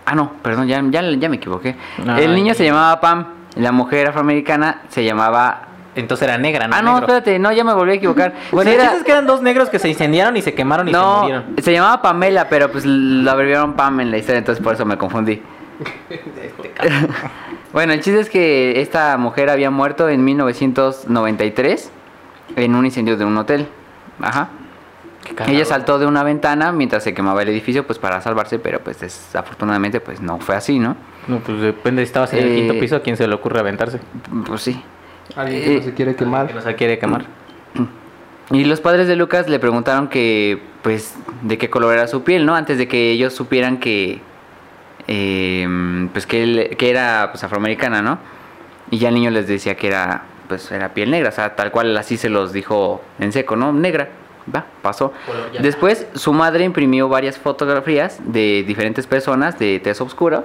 [0.06, 1.76] ah, no, perdón, ya, ya, ya me equivoqué.
[2.06, 2.26] Ay.
[2.26, 5.68] El niño se llamaba Pam, la mujer afroamericana se llamaba...
[5.96, 6.76] Entonces era negra, ¿no?
[6.76, 7.06] Ah, no, Negro.
[7.08, 8.34] espérate, no, ya me volví a equivocar.
[8.52, 10.54] Bueno, Sí, el era- chiste es que eran dos negros que se incendiaron y se
[10.54, 11.44] quemaron y se no, murieron.
[11.62, 14.98] se llamaba Pamela, pero pues lo abreviaron Pam en la historia, entonces por eso me
[14.98, 15.42] confundí.
[17.72, 21.92] Bueno, el chiste es que esta mujer había muerto en 1993
[22.56, 23.68] en un incendio de un hotel.
[24.22, 24.50] Ajá.
[25.48, 29.00] Ella saltó de una ventana mientras se quemaba el edificio pues para salvarse, pero pues
[29.00, 30.96] desafortunadamente pues no fue así, ¿no?
[31.28, 33.60] No, pues depende si estabas en el Eh, quinto piso, a quién se le ocurre
[33.60, 34.00] aventarse.
[34.46, 34.84] Pues sí.
[35.36, 36.54] Alguien que no se quiere Que quemar.
[36.54, 37.26] no se quiere quemar.
[38.52, 42.46] Y los padres de Lucas le preguntaron que, pues, de qué color era su piel,
[42.46, 42.56] ¿no?
[42.56, 44.22] Antes de que ellos supieran que,
[45.08, 48.20] eh, pues, que, él- que era, pues, afroamericana, ¿no?
[48.92, 51.72] Y ya el niño les decía que era, pues, era piel negra, o sea, tal
[51.72, 53.72] cual así se los dijo en seco, ¿no?
[53.74, 54.10] Negra.
[54.54, 55.14] Va, pasó.
[55.62, 60.44] Después, su madre imprimió varias fotografías de diferentes personas de tez oscura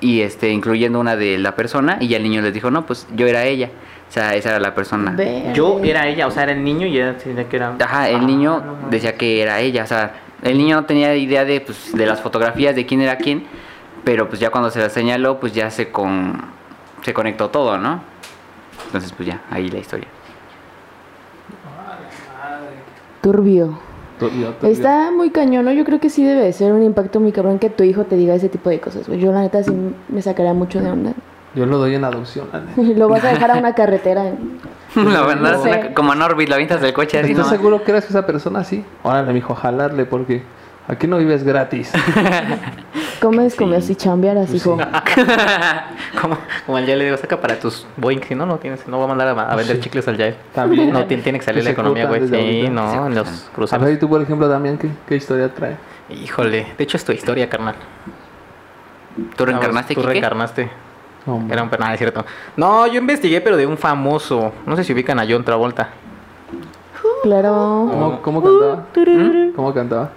[0.00, 3.06] y, este, incluyendo una de la persona y ya el niño les dijo, no, pues,
[3.14, 3.70] yo era ella.
[4.08, 5.10] O sea, esa era la persona.
[5.12, 5.50] Verde.
[5.54, 7.74] Yo era ella, o sea, era el niño y ella tenía que era.
[7.80, 11.14] Ajá, el Ah, niño no decía que era ella, o sea, el niño no tenía
[11.16, 13.44] idea de, pues, de las fotografías de quién era quién,
[14.04, 16.40] pero pues ya cuando se las señaló, pues ya se con
[17.02, 18.00] se conectó todo, ¿no?
[18.86, 20.06] Entonces, pues ya, ahí la historia.
[23.22, 23.78] Turbio.
[24.62, 25.72] Está muy cañón, ¿no?
[25.72, 28.16] Yo creo que sí debe de ser un impacto muy cabrón que tu hijo te
[28.16, 29.06] diga ese tipo de cosas.
[29.08, 29.20] güey.
[29.20, 29.72] Yo la neta sí
[30.08, 31.12] me sacaría mucho de onda.
[31.54, 32.48] Yo lo doy en adopción.
[32.76, 34.24] Lo vas a dejar a una carretera.
[34.94, 35.68] la verdad, no sé.
[35.70, 37.50] una- como en Orbit, la avientas del coche así, ¿Estás ¿no?
[37.52, 38.84] seguro que eres esa persona así?
[39.02, 40.42] Órale, mijo, jalarle porque
[40.88, 41.92] aquí no vives gratis.
[43.20, 44.76] Comes, comes y chambearas, hijo.
[46.20, 48.98] como, como al Yael le digo, saca para tus Boeing, si no, no tienes, no
[48.98, 50.36] va a mandar a, a vender chicles al Yael.
[50.54, 50.92] También.
[50.92, 52.28] No, tiene, tiene que salir Que la economía, güey.
[52.28, 52.70] Sí, ahorita.
[52.70, 53.90] no, en los A ver, cruceros.
[53.92, 55.76] y tú, por ejemplo, Damián, ¿qué, qué historia trae?
[56.10, 57.74] Híjole, de hecho es tu historia, carnal.
[59.36, 60.12] ¿Tú reencarnaste, Tú Quique?
[60.12, 60.70] reencarnaste.
[61.26, 62.24] No, Era un nada, es cierto.
[62.56, 64.52] No, yo investigué, pero de un famoso.
[64.66, 65.88] No sé si ubican a John Travolta.
[67.22, 67.88] Claro.
[67.90, 68.86] ¿Cómo, cómo cantaba?
[69.06, 69.52] ¿Mm?
[69.56, 70.10] ¿Cómo cantaba?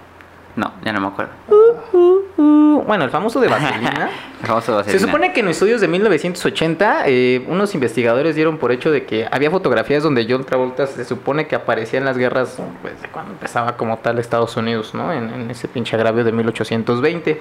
[0.56, 1.32] No, ya no me acuerdo.
[1.48, 4.10] Uh, bueno, el famoso de Vaselina.
[4.40, 5.00] El famoso Se Vaselina.
[5.06, 9.50] supone que en estudios de 1980, eh, unos investigadores dieron por hecho de que había
[9.50, 13.76] fotografías donde John Travolta se supone que aparecía en las guerras, pues, de cuando empezaba
[13.76, 15.12] como tal Estados Unidos, ¿no?
[15.12, 17.40] En, en ese pinche agravio de 1820.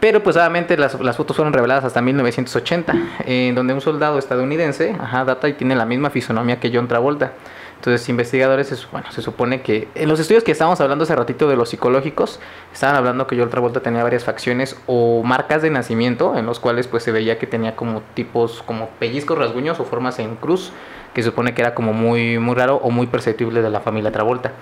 [0.00, 2.94] Pero pues obviamente las, las fotos fueron reveladas hasta 1980,
[3.26, 7.32] en donde un soldado estadounidense, ajá, data y tiene la misma fisonomía que John Travolta.
[7.80, 11.56] Entonces, investigadores, bueno, se supone que en los estudios que estábamos hablando hace ratito de
[11.56, 12.38] los psicológicos,
[12.74, 16.88] estaban hablando que John Travolta tenía varias facciones o marcas de nacimiento en los cuales
[16.88, 20.72] pues se veía que tenía como tipos como pellizcos, rasguños o formas en cruz,
[21.14, 24.12] que se supone que era como muy muy raro o muy perceptible de la familia
[24.12, 24.52] Travolta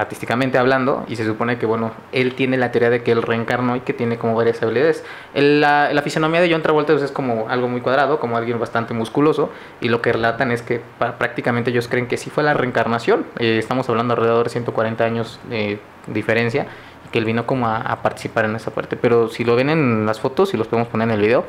[0.00, 3.76] artísticamente hablando y se supone que bueno él tiene la teoría de que él reencarnó
[3.76, 5.04] y que tiene como varias habilidades.
[5.34, 8.58] El- la, la fisonomía de John Travolta pues, es como algo muy cuadrado como alguien
[8.58, 10.80] bastante musculoso y lo que relatan es que
[11.18, 13.26] prácticamente ellos creen que sí fue la reencarnación.
[13.38, 16.66] Eh, estamos hablando alrededor de 140 años de diferencia
[17.06, 18.96] y que él vino como a, participar en esa parte.
[18.96, 21.44] Pero si lo ven en las fotos y los podemos poner en el video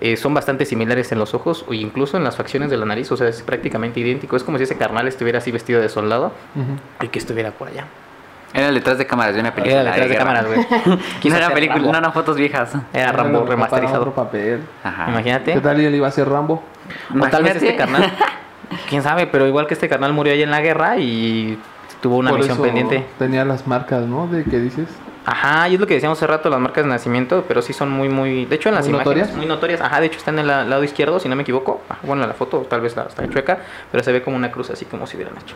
[0.00, 3.10] eh, son bastante similares en los ojos o incluso en las facciones de la nariz,
[3.12, 4.36] o sea, es prácticamente idéntico.
[4.36, 6.32] Es como si ese carnal estuviera así vestido de soldado
[7.00, 7.86] y que estuviera por allá.
[8.52, 9.80] Era el detrás de cámaras de una película.
[9.80, 10.60] Era detrás de cámaras, güey.
[11.24, 11.92] No películas, Rambo.
[11.92, 12.72] no eran fotos viejas.
[12.92, 14.00] Era Era Rambo para remasterizado.
[14.02, 14.60] Otro papel.
[14.84, 15.06] Ajá.
[15.06, 15.60] ¿Qué Imagínate.
[15.60, 16.62] tal y él iba a ser Rambo?
[17.20, 18.12] O tal vez este carnal.
[18.88, 21.58] Quién sabe, pero igual que este carnal murió ahí en la guerra y
[22.00, 23.04] tuvo una Por misión eso pendiente.
[23.18, 24.28] Tenía las marcas, ¿no?
[24.28, 24.88] De que dices.
[25.26, 27.90] Ajá, y es lo que decíamos hace rato, las marcas de nacimiento, pero sí son
[27.90, 28.44] muy, muy.
[28.44, 29.16] De hecho, en las ¿Muy imágenes.
[29.16, 29.36] notorias?
[29.36, 29.80] Muy notorias.
[29.80, 31.80] Ajá, de hecho, está en el la- lado izquierdo, si no me equivoco.
[31.88, 33.58] Ah, Bueno, en la foto tal vez la está chueca,
[33.90, 35.54] pero se ve como una cruz así como si hubieran hecho.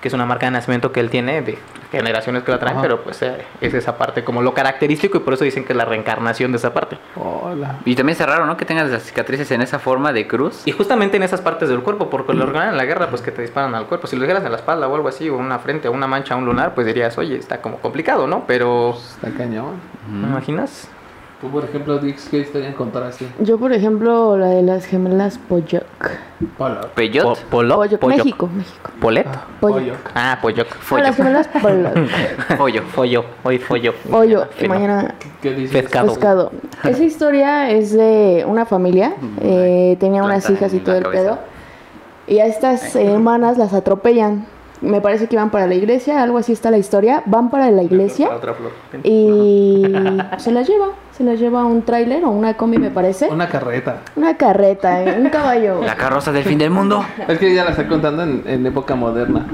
[0.00, 1.58] Que es una marca de nacimiento que él tiene de
[1.90, 2.82] generaciones que la traen, Ajá.
[2.82, 5.76] pero pues eh, es esa parte como lo característico y por eso dicen que es
[5.76, 6.98] la reencarnación de esa parte.
[7.16, 7.76] Hola.
[7.84, 8.56] Y también es raro, ¿no?
[8.56, 10.62] Que tengas las cicatrices en esa forma de cruz.
[10.66, 13.32] Y justamente en esas partes del cuerpo, porque lo ordenan en la guerra, pues que
[13.32, 14.06] te disparan al cuerpo.
[14.06, 16.36] Si lo dijeras en la espalda o algo así, o una frente, o una mancha,
[16.36, 18.44] un lunar, pues dirías, oye, está como complicado, ¿no?
[18.46, 19.74] Pero, Está cañón.
[20.10, 20.88] ¿me imaginas?
[21.40, 23.26] Tú, por ejemplo, Dix, ¿qué historia encontraste?
[23.38, 25.84] Yo, por ejemplo, la de las gemelas Poyoc.
[26.58, 26.80] Hola.
[26.96, 27.22] Peyot.
[27.24, 28.90] Po- polo- Poyoc, pollo- México, México.
[29.00, 29.26] ¿Polet?
[29.60, 29.94] Pollo.
[30.16, 30.64] Ah, pollo.
[30.90, 31.92] Ah, las gemelas Poyoc.
[32.58, 32.82] Pollo.
[32.92, 33.94] Follo, hoy follo.
[34.02, 34.74] Y Fino.
[34.74, 35.80] mañana ¿Qué dices?
[35.82, 36.08] Pescado.
[36.08, 36.52] pescado.
[36.84, 39.14] Esa historia es de una familia.
[39.40, 41.22] eh, tenía unas hijas y todo el cabeza.
[41.22, 41.38] pedo.
[42.26, 44.44] Y a estas hermanas las atropellan.
[44.80, 47.22] Me parece que iban para la iglesia, algo así está la historia.
[47.26, 48.70] Van para la iglesia Otra flor.
[49.02, 49.82] y
[50.38, 50.90] se las lleva.
[51.12, 53.28] Se las lleva un tráiler o una combi, me parece.
[53.28, 54.02] Una carreta.
[54.14, 55.82] Una carreta, eh, un caballo.
[55.82, 57.04] La carroza del fin del mundo.
[57.26, 59.44] Es que ya la estoy contando en, en época moderna.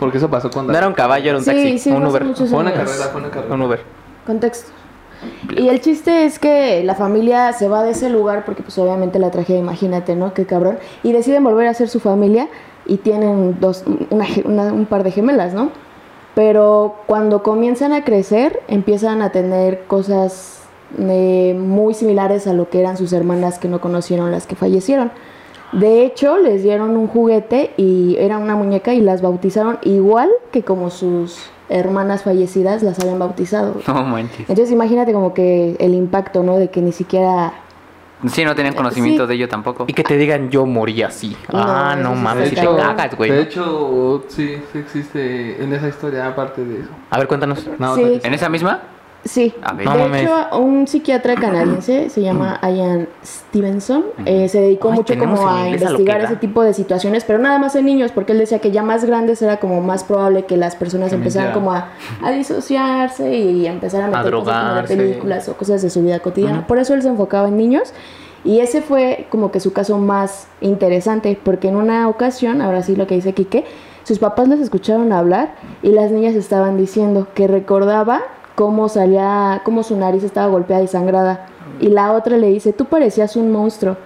[0.00, 0.72] Porque eso pasó cuando.
[0.72, 1.72] No era un caballo, era un taxi.
[1.72, 2.24] Sí, sí, un Uber.
[2.34, 2.72] Fue una años.
[2.84, 3.54] carrera, fue una carrera.
[3.54, 3.80] Un Uber.
[4.26, 4.70] Contexto.
[5.56, 9.18] Y el chiste es que la familia se va de ese lugar porque pues obviamente
[9.18, 10.32] la tragedia, imagínate, ¿no?
[10.34, 10.78] Qué cabrón.
[11.02, 12.48] Y deciden volver a ser su familia
[12.86, 15.70] y tienen dos, una ge- una- un par de gemelas, ¿no?
[16.34, 20.62] Pero cuando comienzan a crecer empiezan a tener cosas
[20.98, 25.10] eh, muy similares a lo que eran sus hermanas que no conocieron las que fallecieron.
[25.72, 30.62] De hecho, les dieron un juguete y era una muñeca y las bautizaron igual que
[30.62, 33.74] como sus hermanas fallecidas las habían bautizado.
[33.88, 34.40] No manches.
[34.40, 36.56] Entonces imagínate como que el impacto, ¿no?
[36.58, 37.52] De que ni siquiera...
[38.28, 39.28] Sí, no tenían conocimiento Sí.
[39.28, 39.84] de ello tampoco.
[39.88, 41.36] Y que te digan yo morí así.
[41.52, 43.30] No, ah, no mames, si te cagas, güey.
[43.30, 46.88] de hecho, sí, sí existe en esa historia aparte de eso.
[47.10, 47.68] A ver, cuéntanos.
[47.78, 48.20] No, Sí.
[48.22, 48.80] ¿En esa misma?
[49.26, 49.88] Sí, A ver.
[49.88, 50.22] de mames.
[50.22, 55.64] hecho, un psiquiatra canadiense se llama Ian Stevenson, eh, se dedicó Ay, mucho como a
[55.64, 56.26] a investigar da.
[56.26, 59.04] ese tipo de situaciones, pero nada más en niños, porque él decía que ya más
[59.04, 61.88] grandes era como más probable que las personas Que empezaran como a,
[62.22, 66.02] a disociarse y a empezar a meter cosas como de películas o cosas de su
[66.02, 66.66] vida cotidiana.
[66.66, 67.92] Por eso él se enfocaba en niños.
[68.44, 72.94] Y ese fue como que su caso más interesante, porque en una ocasión, ahora sí
[72.94, 73.64] lo que dice Quique,
[74.04, 78.20] sus papás les escucharon hablar y las niñas estaban diciendo que recordaba
[78.56, 81.46] cómo salía, cómo su nariz estaba golpeada y sangrada.
[81.80, 83.96] Y la otra le dice, tú parecías un monstruo.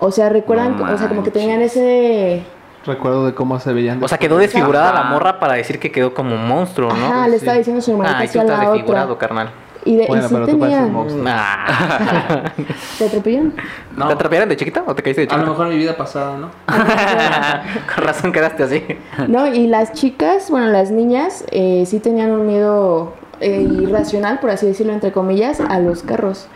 [0.00, 2.42] O sea, recuerdan, No o sea, como que tenían ese...
[2.84, 4.02] Recuerdo de cómo se veían.
[4.02, 7.06] O sea, quedó desfigurada la morra para decir que quedó como un monstruo, ¿no?
[7.06, 7.36] Ajá, le Sí.
[7.44, 9.28] estaba diciendo su hermanita tú hacia estás la desfigurado, otra.
[9.28, 9.50] carnal.
[9.84, 10.92] Y, de, y Bueno, sí pero tú pareces un tenían...
[10.92, 11.24] monstruo.
[11.28, 12.42] Ah.
[12.98, 13.54] ¿Te atropellaron?
[13.96, 14.06] No.
[14.08, 15.44] ¿Te atropellaron de chiquita o te caíste de A chiquita?
[15.46, 16.50] lo mejor mi vida pasada, ¿no?
[17.94, 18.84] Con razón quedaste así.
[19.28, 24.50] No, y las chicas, bueno, las niñas eh, sí tenían un miedo eh, irracional, por
[24.50, 26.46] así decirlo, entre comillas, a los carros.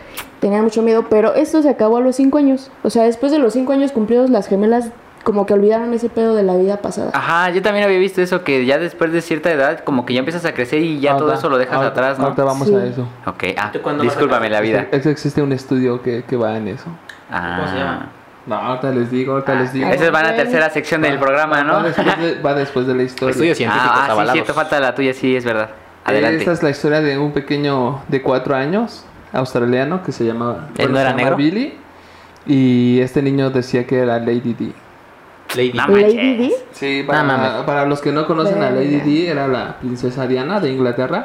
[0.41, 2.71] Tenían mucho miedo, pero esto se acabó a los cinco años.
[2.83, 4.91] O sea, después de los cinco años cumplidos, las gemelas
[5.25, 7.11] como que olvidaron ese pedo de la vida pasada.
[7.13, 10.21] Ajá, yo también había visto eso, que ya después de cierta edad, como que ya
[10.21, 12.27] empiezas a crecer y ya todo Ahorita- eso lo dejas atrás, ¿no?
[12.27, 12.75] Ahorita vamos Sí.
[12.77, 13.09] a eso.
[13.27, 14.87] Ok, ah, ¿Tú cuándo vas a discúlpame la vida.
[14.93, 16.85] Existe un estudio que, que va en eso.
[17.29, 17.57] Ah.
[17.59, 18.09] ¿Cómo se llama?
[18.47, 19.89] No, ahorita les digo, ahorita les digo.
[19.89, 21.73] Esa es va en la tercera sección del programa, ¿no?
[21.73, 23.33] Va después de, va después de la historia.
[23.33, 24.33] Estudios científicos Ah, ah, sí, avalados.
[24.35, 25.71] cierto, falta la tuya, sí, es verdad.
[26.07, 26.39] Adelante.
[26.39, 30.91] Esta es la historia de un pequeño de cuatro años, australiano, que se llamaba, ¿Él
[30.93, 31.37] no se era llama negro?
[31.37, 31.75] Billy.
[32.47, 34.73] Y este niño decía que era Lady D.
[35.57, 35.73] Lady.
[35.73, 36.37] No Lady.
[36.37, 36.53] Di.
[36.73, 37.51] Sí, No para, mames.
[37.65, 39.01] para los que no conocen a Lady.
[39.01, 41.25] Di, era la princesa Diana de Inglaterra.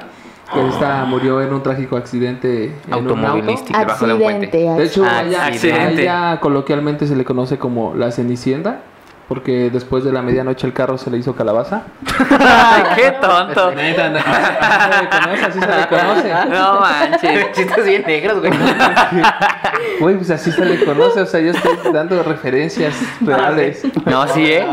[0.53, 3.09] Que esta murió en un trágico accidente en un auto.
[3.13, 3.79] Automovilístico.
[3.79, 4.57] debajo de un puente.
[4.57, 8.81] De hecho, Ah, a ella, a ella coloquialmente se le conoce como la Cenicienta.
[9.31, 11.83] Porque después de la medianoche el carro se le hizo calabaza.
[12.37, 13.71] Ay, qué tonto.
[13.71, 16.49] Neta, no, así se le conoce, así se le conoce.
[16.49, 17.51] No manches.
[17.53, 18.51] Chistes bien negros, güey.
[20.01, 21.21] Güey, pues así se le conoce.
[21.21, 23.83] O sea, yo estoy dando referencias reales.
[24.03, 24.67] No, sí, ¿eh?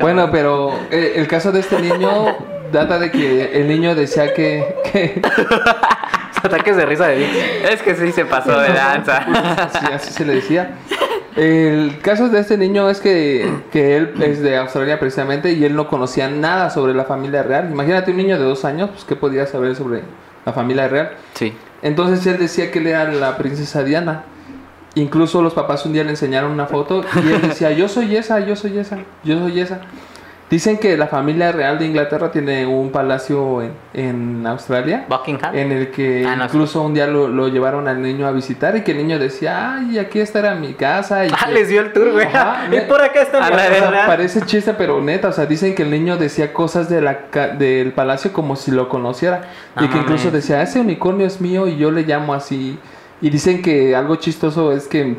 [0.00, 2.38] Bueno, pero eh, el caso de este niño
[2.72, 5.20] data de que el niño decía que, que
[6.42, 7.30] Ataques de risa de Dix.
[7.70, 9.18] Es que sí se pasó de lanza.
[9.18, 10.70] así, así se le decía.
[11.36, 15.76] El caso de este niño es que, que él es de Australia precisamente y él
[15.76, 17.70] no conocía nada sobre la familia real.
[17.70, 20.02] Imagínate un niño de dos años, pues qué podía saber sobre
[20.44, 21.12] la familia real.
[21.34, 21.54] Sí.
[21.82, 24.24] Entonces él decía que él era la princesa Diana.
[24.96, 28.40] Incluso los papás un día le enseñaron una foto y él decía, yo soy esa,
[28.40, 29.82] yo soy esa, yo soy esa.
[30.50, 35.54] Dicen que la familia real de Inglaterra tiene un palacio en, en Australia Buckingham.
[35.54, 38.74] en el que Ah, no, incluso un día lo, lo llevaron al niño a visitar
[38.76, 41.24] y que el niño decía, ay, aquí esta era mi casa.
[41.24, 42.26] Y Ah, que- les dio el tour, güey.
[42.72, 45.84] Y por acá está mi la casa, parece chiste, pero neta, o sea, dicen que
[45.84, 47.18] el niño decía cosas de la
[47.56, 49.42] del palacio como si lo conociera.
[49.76, 50.32] No y que incluso mames.
[50.32, 52.76] decía, ese unicornio es mío y yo le llamo así.
[53.20, 55.16] Y dicen que algo chistoso es que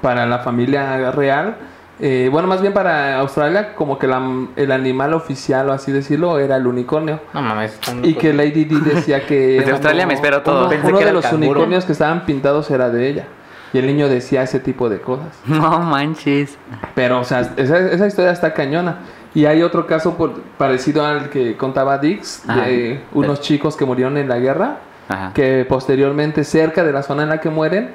[0.00, 1.56] para la familia real,
[2.00, 6.38] eh, bueno, más bien para Australia, como que la- el animal oficial, o así decirlo,
[6.38, 7.20] era el unicornio.
[7.34, 7.78] No mames.
[8.02, 9.36] Y que Lady Di decía que...
[9.58, 10.60] Desde uno- Australia me espero todo.
[10.60, 11.46] Uno, Pensé uno que de los canguro.
[11.50, 13.24] unicornios que estaban pintados era de ella.
[13.72, 15.28] Y el niño decía ese tipo de cosas.
[15.46, 16.56] No manches.
[16.94, 18.98] Pero, o sea, esa, esa historia está cañona.
[19.34, 22.62] Y hay otro caso por- parecido al que contaba Dix, Ajá.
[22.62, 25.32] de unos chicos que murieron en la guerra, Ajá.
[25.34, 27.90] que posteriormente, cerca de la zona en la que mueren,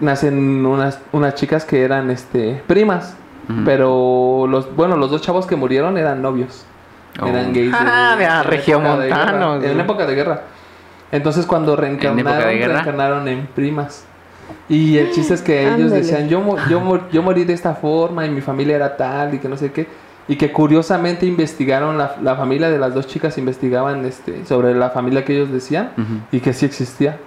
[0.00, 3.16] nacen unas, unas chicas que eran este, primas.
[3.64, 6.64] Pero, los bueno, los dos chavos que murieron eran novios.
[7.20, 7.26] Oh.
[7.26, 7.74] Eran gays.
[7.78, 10.42] Ah, de en época de regiomontanos, guerra, En época de guerra.
[11.12, 14.04] Entonces, cuando reencarnaron, reencarnaron en primas.
[14.68, 18.30] Y el chiste es que ellos decían, yo, yo, yo morí de esta forma y
[18.30, 19.88] mi familia era tal y que no sé qué.
[20.28, 24.90] Y que curiosamente investigaron, la, la familia de las dos chicas investigaban este, sobre la
[24.90, 25.90] familia que ellos decían
[26.30, 27.18] y que sí existía.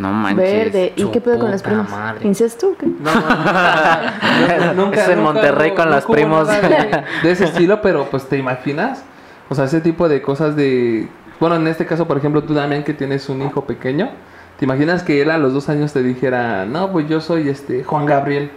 [0.00, 0.36] No manches.
[0.72, 0.92] Verde.
[0.96, 1.90] ¿Y qué pedo con las puta primas?
[1.90, 2.26] madre.
[2.26, 2.86] ¿Incesto o qué?
[2.86, 6.48] No, no, no, Es en Monterrey con los primos.
[6.48, 9.04] De, de ese estilo, pero pues te imaginas.
[9.48, 11.08] O sea, ese tipo de cosas de...
[11.40, 14.10] Bueno, en este caso, por ejemplo, tú también que tienes un hijo pequeño.
[14.58, 17.82] ¿Te imaginas que él a los dos años te dijera, no, pues yo soy este
[17.82, 18.50] Juan Gabriel?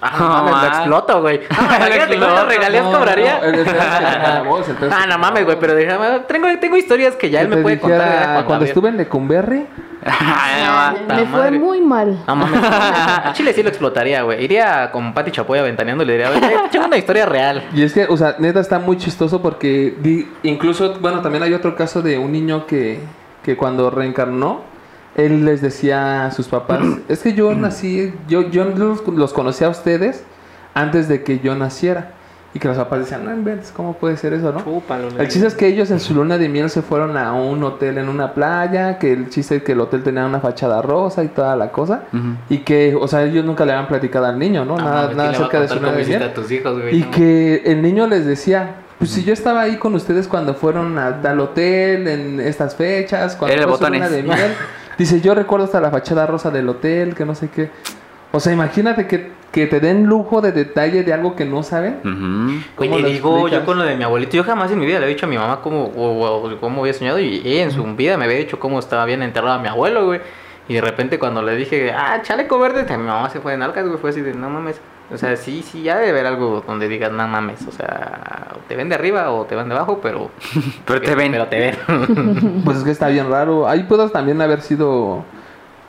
[0.00, 1.40] Ah, no mames, lo exploto, güey.
[1.50, 3.38] Ah, Imagínate cuántas regalías No, cobraría.
[3.38, 6.76] no, el- el- el- la voz, entonces- Ah, no mames, güey, pero déjame, tengo, tengo
[6.76, 8.44] historias que ya Que él me puede contar.
[8.46, 9.66] cuando estuve en Lecumberri,
[10.04, 11.58] Ah, Me fue madre.
[11.58, 12.22] muy mal.
[12.26, 12.60] No mames.
[12.62, 14.42] A Chile sí lo explotaría, güey.
[14.44, 17.62] Iría con Pati Chapoy aventaneando y le diría, "Ve, tengo una historia real.
[17.74, 21.54] Y es que, o sea, neta está muy chistoso porque di- incluso, bueno, también hay
[21.54, 23.00] otro caso de un niño que,
[23.44, 24.62] que cuando reencarnó,
[25.16, 29.62] él les decía a sus papás, es que yo nací, yo, yo los, los conocí
[29.64, 30.24] a ustedes
[30.74, 32.12] antes de que yo naciera.
[32.54, 34.62] Y que los papás decían, no inventes, ¿cómo puede ser eso, no?
[34.62, 37.64] Chúpalo, El chiste es que ellos en su luna de miel se fueron a un
[37.64, 41.24] hotel en una playa, que el chiste es que el hotel tenía una fachada rosa
[41.24, 42.02] y toda la cosa.
[42.50, 44.76] Y que, o sea, ellos nunca le habían platicado al niño, ¿no?
[44.76, 46.22] Nada nada ¿quién le va a acerca de su luna de miel.
[46.22, 46.94] a tus hijos, güey?
[46.94, 47.10] Y No.
[47.10, 51.22] que el niño les decía, pues si yo estaba ahí con ustedes cuando fueron a
[51.22, 54.52] tal hotel en estas fechas, cuando fue su luna de miel.
[54.98, 57.70] Dice, yo recuerdo hasta la fachada rosa del hotel, que no sé qué.
[58.30, 61.98] O sea, imagínate que, que te den lujo de detalle de algo que no saben.
[62.02, 62.62] Ujú.
[62.74, 63.60] ¿Cómo Oye, lo digo, explicas?
[63.60, 65.28] yo con lo de mi abuelito, yo jamás en mi vida le había dicho a
[65.28, 68.38] mi mamá cómo, o- o cómo había soñado y ella en su vida me había
[68.38, 70.20] dicho cómo estaba bien enterrado a mi abuelo, güey.
[70.68, 73.84] Y de repente cuando le dije, ah, chaleco verde, mi mamá se fue de nalgas,
[73.86, 74.80] güey, fue así de, no mames.
[75.12, 77.66] O sea, sí, sí, ya debe haber algo donde digas, no mames.
[77.68, 80.30] O sea, te ven de arriba o te ven de abajo, pero...
[80.86, 81.32] Pero te ven.
[81.32, 82.62] Pero te ven.
[82.64, 83.68] Pues es que está bien raro.
[83.68, 85.24] Ahí puedo también haber sido...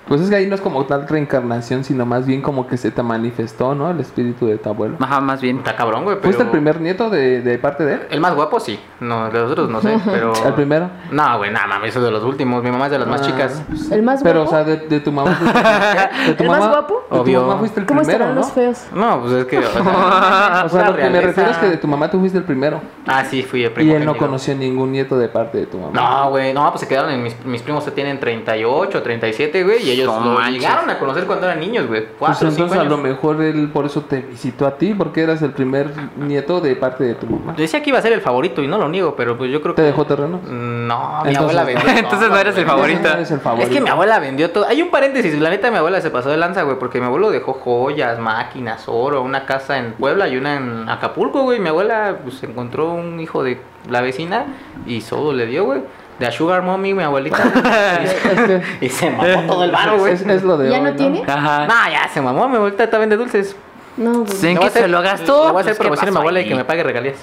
[0.08, 2.92] Pues es que ahí no es como tal reencarnación, sino más bien como que se
[2.92, 3.90] te manifestó, ¿no?
[3.90, 4.98] El espíritu de tu abuelo.
[5.00, 5.58] Ajá, más bien.
[5.60, 6.26] Está cabrón, güey, pero...
[6.26, 8.02] ¿Fuiste el primer nieto de, de parte de él?
[8.10, 8.80] El más guapo, sí.
[9.00, 10.34] No, de los otros no sé, pero...
[10.46, 10.90] ¿El primero?
[11.12, 12.62] No, güey, nada, mames, eso es de los últimos.
[12.64, 13.64] Mi mamá es de las más Ah, chicas.
[13.92, 14.56] ¿El más Pero, o guapo?
[14.58, 15.60] sea, de, de tu mamá fuiste
[16.28, 16.94] de tu ¿El más mamá- guapo?
[17.10, 17.42] De tu Obvio.
[17.42, 18.34] mamá fuiste el ¿Cómo primero, ¿no?
[18.36, 18.86] los feos?
[18.94, 19.60] No, pues es que...
[19.60, 22.38] O sea, O sea, lo que me refiero es que de tu mamá tú fuiste
[22.38, 22.82] el primero.
[23.08, 23.96] Ah, sí, fui el Y primo.
[23.96, 25.92] él no conoció ningún nieto de parte de tu mamá.
[25.94, 29.88] No, güey, no, pues se quedaron en mis, mis primos que tienen 38, 37, güey,
[29.88, 30.62] y ellos No lo manches.
[30.62, 32.06] llegaron a conocer cuando eran niños, güey.
[32.20, 33.00] Pues entonces a lo años.
[33.00, 37.04] mejor él por eso te visitó a ti, porque eras el primer nieto de parte
[37.04, 37.54] de tu mamá.
[37.58, 39.74] Decía que iba a ser el favorito y no lo niego, pero pues yo creo
[39.76, 39.88] ¿Te que...
[39.88, 40.40] dejó terreno?
[40.46, 43.02] No, mi Entonces- abuela vendió Entonces no todo, eres el favorito.
[43.04, 43.68] No eres el favorito.
[43.70, 44.66] Es que mi abuela vendió todo.
[44.68, 47.30] Hay un paréntesis, la neta mi abuela se pasó de lanza, güey, porque mi abuelo
[47.32, 51.60] dejó joyas, máquinas, oro, una casa en Puebla y una en Acapulco, güey.
[51.60, 54.46] Mi abuela pues encontró un hijo de la vecina
[54.86, 55.82] y solo le dio, güey.
[56.20, 57.44] De a Sugar Mommy, mi abuelita.
[58.82, 60.14] Y se mamó todo el varo, güey.
[60.14, 61.24] es, es lo de ¿Ya hoy, no tiene?
[61.28, 61.66] Ajá.
[61.68, 63.56] No, ya se mamó, mi abuelita está vende dulces.
[63.98, 64.44] No, pues.
[64.44, 65.46] ¿En qué se lo gastó?
[65.48, 67.18] Le voy a hacer Pues, ¿qué promoción a mi abuela y que me pague regalías.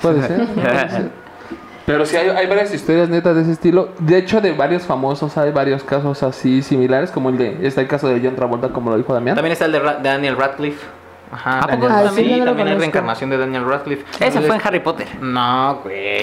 [0.00, 1.10] Puede ser, puede ser.
[1.86, 3.90] Pero sí, hay, hay varias historias netas de ese estilo.
[4.00, 7.58] De hecho, de varios famosos hay varios casos así similares, como el de...
[7.64, 9.36] Está el caso de John Travolta, como lo dijo Damián.
[9.36, 10.84] También está el de Ra- Daniel Radcliffe.
[11.32, 11.58] Ajá.
[11.58, 11.88] ¿A poco?
[11.88, 12.78] Daniel- Ah, sí, sí, no también hay conozco.
[12.80, 14.04] reencarnación de Daniel Radcliffe.
[14.24, 15.08] Ese Él fue en Harry Potter.
[15.20, 16.22] No, güey.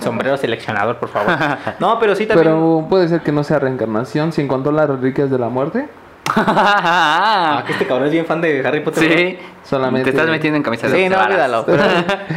[0.00, 1.32] Sombrero seleccionador, por favor.
[1.80, 2.46] No, pero sí también.
[2.54, 4.32] Pero puede ser que no sea reencarnación.
[4.32, 5.88] Si encontró las reliquias de la muerte,
[6.36, 9.02] Ah, que este cabrón es bien fan de Harry Potter.
[9.04, 9.38] Sí.
[9.64, 10.10] solamente...
[10.10, 10.92] Te estás metiendo en camisa ¿no?
[10.92, 11.34] de Sí, once no, varas.
[11.50, 11.64] olvídalo.
[11.66, 11.82] Pero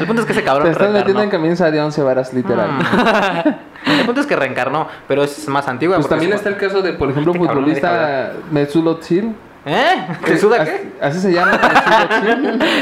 [0.02, 2.70] el punto es que ese cabrón Te estás metiendo en camisa de 11 varas, literal.
[2.72, 3.50] Mm.
[4.00, 5.96] El punto es que reencarnó, pero es más antigua.
[5.96, 9.36] Pues también es- está el caso de, por ejemplo, Este me deja futbolista Mesut Özil.
[9.66, 10.08] ¿Eh?
[10.26, 10.92] ¿Te suda así, qué?
[11.02, 11.60] así se llama.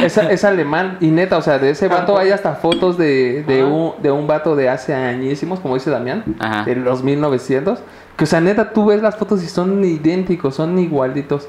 [0.03, 0.97] Es, es alemán.
[0.99, 4.27] Y neta, o sea, de ese vato hay hasta fotos de, de, un, de un
[4.27, 6.63] vato de hace añísimos, como dice Damián, Ajá.
[6.65, 7.79] de los 1900.
[8.15, 11.47] Que, o sea, neta, tú ves las fotos y son idénticos, son igualitos.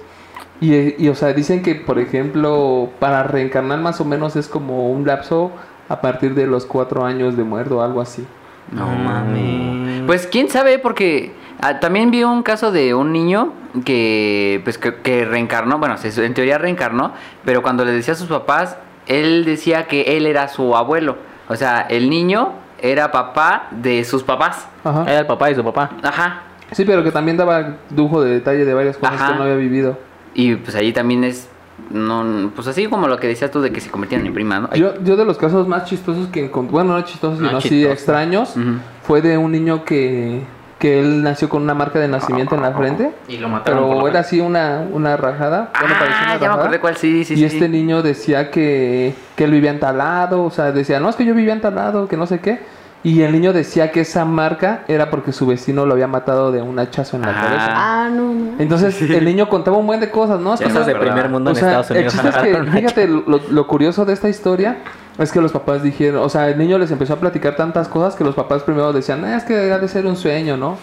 [0.61, 4.91] Y, y, o sea, dicen que, por ejemplo, para reencarnar más o menos es como
[4.91, 5.53] un lapso
[5.89, 8.27] a partir de los cuatro años de muerto o algo así.
[8.73, 10.03] No mames.
[10.07, 13.53] Pues quién sabe, porque ah, también vi un caso de un niño
[13.85, 17.13] que, pues, que, que reencarnó, bueno, se- en teoría reencarnó,
[17.45, 21.17] pero cuando le decía a sus papás, él decía que él era su abuelo.
[21.49, 24.69] O sea, el niño era papá de sus papás.
[24.85, 25.03] Ajá.
[25.03, 25.91] Era el papá de su papá.
[26.03, 26.43] Ajá.
[26.73, 29.33] Sí, pero que también daba lujo de detalle de varias cosas Ajá.
[29.33, 29.99] que no había vivido.
[30.35, 31.49] Y pues ahí también es,
[31.91, 34.75] no, pues así como lo que decías tú de que se convirtieron en prima, ¿no?
[34.75, 37.69] Yo, yo de los casos más chistosos que encontré, bueno, no chistosos, No sino sí
[37.71, 37.93] chistoso.
[37.95, 38.55] extraños,
[39.03, 40.43] fue de un niño que,
[40.79, 43.89] que él nació con una marca de nacimiento en la frente, Y lo mataron.
[43.91, 45.71] pero era así una, una rajada.
[45.81, 46.63] bueno, parecía una ah, ya me rajada.
[46.63, 47.45] acordé cuál, sí, sí, y sí.
[47.45, 47.69] este sí.
[47.69, 51.25] niño decía que, que él vivía en tal lado, o sea, decía, no, es que
[51.25, 52.61] yo vivía en tal lado, que no sé qué.
[53.05, 56.63] Y el niño decía que esa marca era porque su vecino lo había matado de
[56.63, 57.43] un hachazo en la Ah.
[57.45, 57.67] cabeza.
[57.71, 58.51] Ah, no, no.
[58.59, 60.55] Entonces el niño contaba un buen de cosas, ¿no?
[60.55, 61.01] Es que de verdad.
[61.01, 62.15] primer mundo o en sea, Estados Unidos.
[62.15, 64.79] El chiste es que, fíjate, lo, lo curioso de esta historia
[65.19, 68.15] es que los papás dijeron, o sea, el niño les empezó a platicar tantas cosas
[68.15, 70.77] que los papás primero decían, "Ah, es que ha de ser un sueño, ¿no?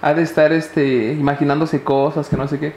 [0.00, 2.74] Ha de estar este, imaginándose cosas, que no sé qué.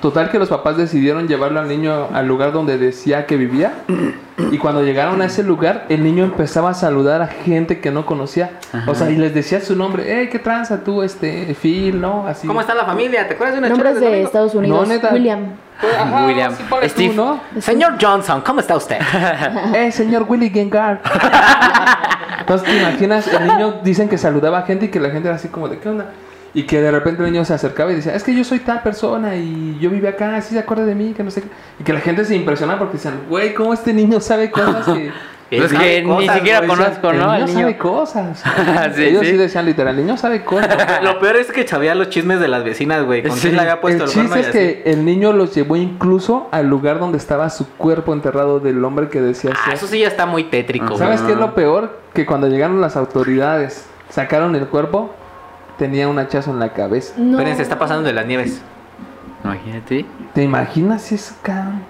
[0.00, 3.74] Total que los papás decidieron llevarlo al niño al lugar donde decía que vivía.
[4.50, 8.06] Y cuando llegaron a ese lugar, el niño empezaba a saludar a gente que no
[8.06, 8.58] conocía.
[8.86, 10.04] O sea, y les decía su nombre.
[10.06, 12.26] Hey, ¿qué tranza tú, este, Phil, no?
[12.26, 12.46] Así.
[12.46, 13.28] ¿Cómo está la familia?
[13.28, 14.26] ¿Te acuerdas de una Nombres de domingo?
[14.26, 14.88] Estados Unidos.
[14.88, 15.12] No, neta.
[15.12, 15.40] William.
[15.98, 16.54] Ajá, William.
[16.54, 17.14] tú, Steve.
[17.14, 17.40] ¿no?
[17.60, 18.98] Señor Johnson, ¿cómo está usted?
[19.74, 21.00] Eh, señor Willy Gengar.
[22.40, 23.28] Entonces, ¿te imaginas?
[23.28, 25.78] El niño dicen que saludaba a gente y que la gente era así como de,
[25.78, 26.06] ¿qué onda?
[26.54, 28.82] Y que de repente el niño se acercaba y decía, es que yo soy tal
[28.82, 31.48] persona y yo vivo acá, así se acuerda de mí, que no sé qué.
[31.80, 35.10] Y que la gente se impresiona porque decían, güey, ¿cómo este niño sabe cosas que...
[35.58, 37.22] Pues sabe que ni cosas, siquiera Decían, conozco, el ¿no?
[37.24, 37.58] niño Al niño.
[37.60, 38.42] sabe cosas.
[38.94, 39.30] Sí, Ellos sí.
[39.32, 39.36] sí.
[39.36, 40.68] decían literal, el niño sabe cosas.
[41.02, 43.22] Lo peor es que sabía los chismes de las vecinas, güey.
[43.22, 43.42] ¿Con Sí.
[43.42, 46.66] quién le había puesto el el, chiste es que el niño los llevó incluso al
[46.68, 49.74] lugar donde estaba su cuerpo enterrado del hombre que decía Ah, ser.
[49.74, 50.98] eso sí ya está muy tétrico, güey.
[50.98, 52.00] ¿Sabes qué es lo peor?
[52.14, 55.10] Que cuando llegaron las autoridades, sacaron el cuerpo,
[55.78, 57.14] tenía un hachazo en la cabeza.
[57.16, 57.32] No.
[57.38, 58.62] Espérense, está pasando de las nieves.
[59.44, 60.06] Imagínate.
[60.34, 61.82] ¿Te imaginas eso, cabrón?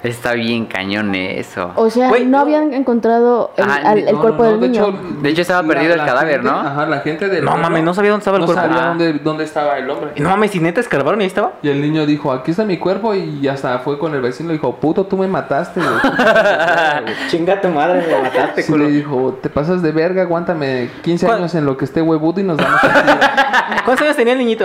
[0.00, 1.72] Está bien cañón eso.
[1.74, 2.38] O sea, no no.
[2.38, 4.88] habían encontrado el, Ah, al- el No, cuerpo no, del de niño.
[4.90, 6.60] hecho, De hecho, estaba la- perdido el cadáver, gente- ¿no?
[6.60, 8.62] Ajá, la gente del No pueblo mames, no sabía dónde estaba el no cuerpo.
[8.62, 8.88] sabía Ah.
[8.90, 10.12] dónde, dónde estaba el hombre.
[10.16, 11.54] No mames, si neta escarbaron y ahí estaba.
[11.62, 14.52] Y el niño dijo, aquí está mi cuerpo y hasta fue con el vecino y
[14.52, 15.80] le dijo, puto, tú me mataste.
[15.80, 15.90] güey".
[17.28, 21.38] Chinga tu madre, me mataste, Sí, le dijo, te pasas de verga, aguántame 15 ¿Cuál?
[21.38, 23.02] años en lo que esté huevudo y nos damos un tiro".
[23.84, 24.64] ¿Cuántos años tenía el niñito?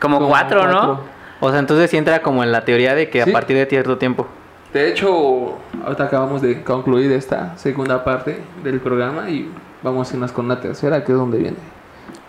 [0.00, 1.00] Como, Como cuatro, ¿no?
[1.38, 3.30] O sea, entonces sí entra como en la teoría de que Sí.
[3.30, 4.26] a partir de cierto tiempo.
[4.72, 9.50] De hecho, ahorita acabamos de concluir esta segunda parte del programa y
[9.82, 11.58] vamos a irnos con una tercera, que es donde viene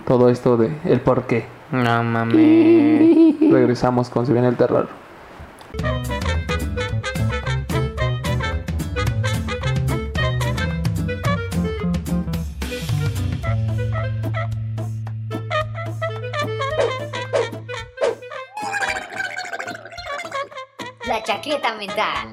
[0.06, 1.46] todo esto de el por qué.
[1.72, 3.40] No mames.
[3.52, 4.88] Regresamos con Si viene el terror.
[21.08, 22.33] La chaqueta mental.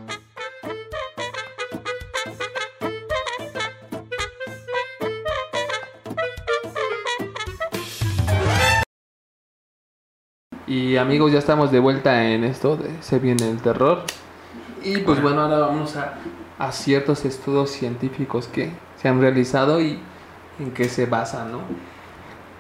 [10.71, 14.05] Y amigos, ya estamos de vuelta en esto de Se viene el terror.
[14.85, 16.15] Y pues bueno, ahora vamos a,
[16.61, 19.99] a ciertos estudios científicos que se han realizado y
[20.61, 21.59] en qué se basan, ¿no?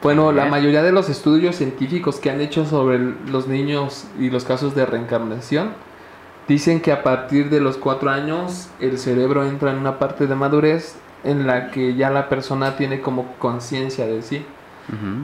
[0.03, 4.43] Bueno, la mayoría de los estudios científicos que han hecho sobre los niños y los
[4.43, 5.71] casos de reencarnación
[6.49, 10.35] dicen que a partir de los cuatro años el cerebro entra en una parte de
[10.35, 14.45] madurez en la que ya la persona tiene como conciencia de sí.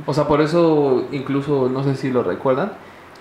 [0.07, 2.73] O sea, por eso incluso, no sé si lo recuerdan,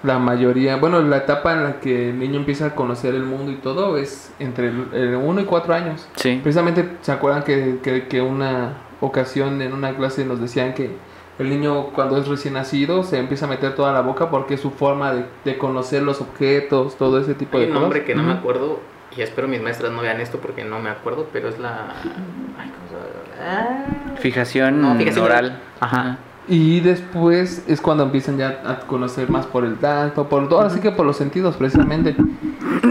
[0.04, 3.52] la mayoría, bueno, la etapa en la que el niño empieza a conocer el mundo
[3.52, 6.08] y todo es entre el, el uno y cuatro años.
[6.16, 6.40] Sí.
[6.44, 10.92] Precisamente, ¿se acuerdan que, que, que una ocasión en una clase nos decían que
[11.40, 14.62] el niño cuando es recién nacido se empieza a meter toda la boca porque es
[14.62, 17.82] su forma de, de conocer los objetos, todo ese tipo Hay de un cosas?
[17.82, 18.80] nombre que no me acuerdo
[19.18, 21.88] y espero mis maestras no vean esto porque no me acuerdo, pero es la...
[22.60, 23.42] Ay, ¿cómo se llama?
[23.42, 24.16] Ah.
[24.20, 25.60] Fijación No, fijación oral.
[25.80, 26.18] Ajá.
[26.48, 30.80] Y después es cuando empiezan ya a conocer más por el tacto, por todo, así
[30.80, 32.16] que por los sentidos precisamente.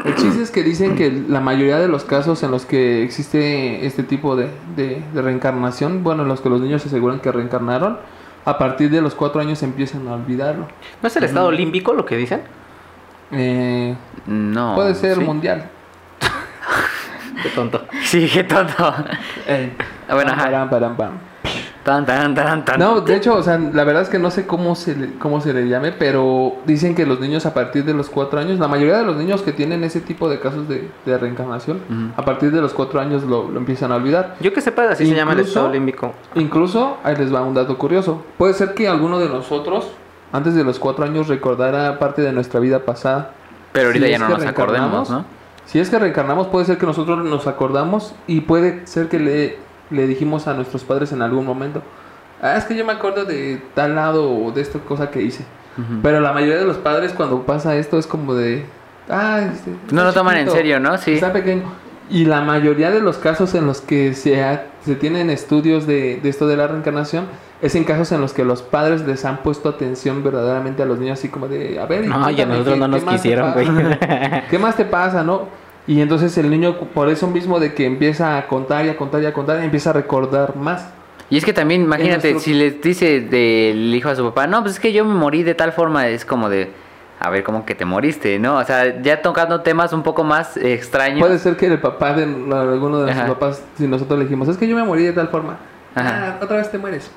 [0.05, 3.86] El chiste es que dicen que la mayoría de los casos en los que existe
[3.86, 7.30] este tipo de, de- de reencarnación, bueno, en los que los niños se aseguran que
[7.30, 7.98] reencarnaron,
[8.44, 10.66] a partir de los cuatro años empiezan a olvidarlo.
[11.00, 12.40] ¿No es el estado límbico lo que dicen?
[13.30, 13.94] Eh,
[14.26, 14.74] No.
[14.74, 15.22] puede ser ¿sí?
[15.22, 15.70] mundial.
[17.42, 17.84] Qué tonto.
[18.02, 18.94] Sí, qué tonto.
[19.46, 19.72] Eh,
[20.09, 20.44] Ah, bueno, ajá.
[20.44, 21.12] param, param, pam.
[21.85, 22.80] Tan, tan, tan, tan.
[22.80, 25.43] No, de hecho, o sea, la verdad es que no sé cómo se le, cómo
[25.43, 28.68] se le llame, pero dicen que los niños a partir de los cuatro años, la
[28.68, 31.80] mayoría de los niños que tienen ese tipo de casos de, de reencarnación,
[32.16, 34.37] a partir de los cuatro años lo, lo empiezan a olvidar.
[34.41, 36.14] Yo que sepa, así se llama el estado límbico.
[36.37, 38.22] Incluso, ahí les va un dato curioso.
[38.39, 39.91] Puede ser que alguno de nosotros,
[40.32, 43.32] antes de los cuatro años, recordara parte de nuestra vida pasada.
[43.72, 45.26] Pero ahorita Si ya no nos acordemos, ¿no?
[45.66, 49.59] Si es que reencarnamos, puede ser que nosotros nos acordamos y puede ser que le,
[49.91, 51.82] le dijimos a nuestros padres en algún momento,
[52.43, 55.45] ah, es que yo me acuerdo de tal lado o de esta cosa que hice.
[56.05, 58.64] Pero la mayoría de los padres cuando pasa esto es como de,
[59.11, 60.97] ah, este, No lo toman en serio, ¿no?
[60.99, 61.14] Sí.
[61.14, 61.62] Está pequeño.
[62.11, 66.20] Y la mayoría de los casos en los que se, ha- se tienen estudios de,
[66.22, 67.24] de esto de la reencarnación
[67.62, 70.99] es en casos en los que los padres les han puesto atención verdaderamente a los
[70.99, 73.66] niños, así como de, a ver, No, y a nosotros ¿qué- no nos quisieron, güey.
[74.51, 75.49] ¿Qué más te pasa, no?
[75.87, 79.22] Y entonces el niño, por eso mismo de que empieza a contar y a contar
[79.22, 80.89] y a contar, empieza a recordar más.
[81.30, 84.62] Y es que también, imagínate, nuestro- si les dice del hijo a su papá, no,
[84.62, 86.70] pues es que yo me morí de tal forma, es como de,
[87.20, 88.57] a ver, ¿cómo que te moriste, no?
[88.59, 91.20] O sea, ya tocando temas un poco más extraños.
[91.20, 93.26] Puede ser que el papá de alguno de Ajá.
[93.26, 95.59] papás, si nosotros le dijimos, es que yo me morí de tal forma.
[95.97, 97.11] Ah, otra vez te mueres.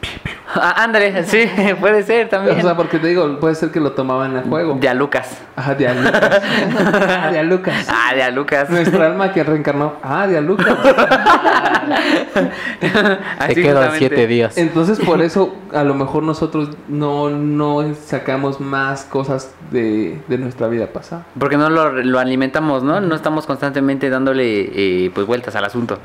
[0.54, 1.50] Ah, ándale, sí,
[1.80, 2.60] puede ser también.
[2.60, 4.78] O sea, porque te digo, puede ser que lo tomaban a juego.
[4.80, 5.42] De a Lucas.
[5.56, 6.42] Ajá, de a Lucas.
[7.10, 7.88] ah, de a Lucas.
[7.90, 8.70] Ah, de a Lucas.
[8.70, 9.94] Nuestra alma que reencarnó.
[10.04, 10.68] Ah, de a Lucas.
[13.40, 14.58] Así Te quedan siete días.
[14.58, 20.68] Entonces, por eso, a lo mejor nosotros no, no sacamos más cosas de, de nuestra
[20.68, 21.26] vida pasada.
[21.40, 23.02] Porque no lo, lo alimentamos, ¿no?
[23.02, 25.98] No estamos constantemente dándole eh, pues vueltas al asunto.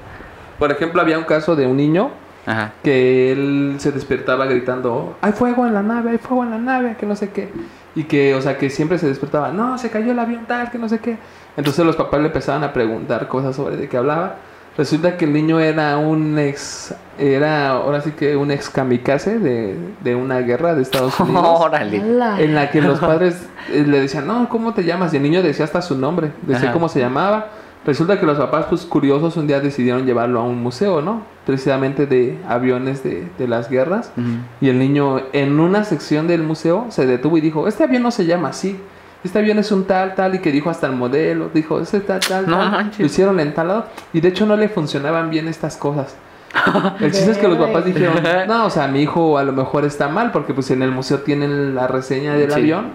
[0.59, 2.11] Por ejemplo, había un caso de un niño
[2.45, 2.72] Ajá.
[2.82, 6.97] que él se despertaba gritando, hay fuego en la nave, hay fuego en la nave,
[6.99, 7.49] que no sé qué.
[7.95, 10.78] Y que, o sea, que siempre se despertaba, no, se cayó el avión tal, que
[10.78, 11.18] no sé qué.
[11.57, 14.36] Entonces los papás le empezaban a preguntar cosas sobre de qué hablaba.
[14.76, 19.76] Resulta que el niño era un ex, era ahora sí que un ex kamikaze de,
[20.01, 21.45] de una guerra de Estados Unidos.
[21.61, 21.99] Órale.
[21.99, 25.12] En la que los padres eh, le decían, no, ¿cómo te llamas?
[25.12, 26.72] Y el niño decía hasta su nombre, decía Ajá.
[26.72, 27.49] cómo se llamaba.
[27.85, 31.22] Resulta que los papás, pues curiosos, un día decidieron llevarlo a un museo, ¿no?
[31.47, 34.12] Precisamente de aviones de, de las guerras.
[34.61, 38.12] Y el niño en una sección del museo se detuvo y dijo, este avión no
[38.12, 38.78] se llama así.
[39.24, 42.20] Este avión es un tal, tal, y que dijo hasta el modelo, dijo, ese tal,
[42.20, 42.93] tal, No tal.
[42.99, 43.87] Lo hicieron en tal lado.
[44.12, 46.16] Y de hecho no le funcionaban bien estas cosas.
[47.01, 48.14] El chiste es que los papás dijeron,
[48.49, 51.20] no, o sea, mi hijo a lo mejor está mal, porque pues en el museo
[51.20, 52.61] tienen la reseña del Sí.
[52.61, 52.87] avión.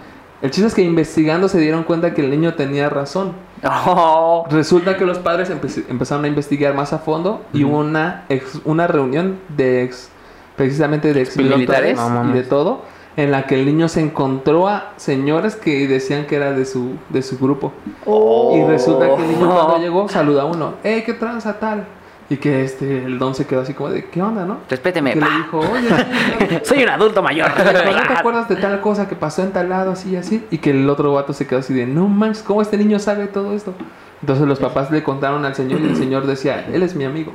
[0.41, 3.31] El chiste es que investigando se dieron cuenta que el niño tenía razón.
[3.63, 4.45] Oh.
[4.49, 8.61] Resulta que los padres empe- empezaron a investigar más a fondo y hubo una, ex-
[8.65, 10.09] una reunión de ex,
[10.55, 11.97] precisamente de ex ¿Militares?
[11.97, 12.81] No y de todo,
[13.15, 16.93] en la que el niño se encontró a señores que decían que era de su,
[17.09, 17.73] de su grupo.
[18.05, 18.55] Oh.
[18.57, 21.87] Y resulta que el niño cuando llegó saluda a uno, ¡eh, qué tranza tal!
[22.29, 24.57] Y que este, el don se quedó así como de, ¿qué onda, no?
[24.69, 25.13] Respéteme.
[25.13, 27.49] Que le dijo, oye, Soy un adulto mayor.
[27.49, 30.45] ¿no te acuerdas de tal cosa que pasó en tal lado, así y así?
[30.51, 33.27] Y que el otro vato se quedó así de, no manches, ¿cómo este niño sabe
[33.27, 33.73] todo esto?
[34.21, 37.33] Entonces los papás le contaron al señor y el señor decía, él es mi amigo.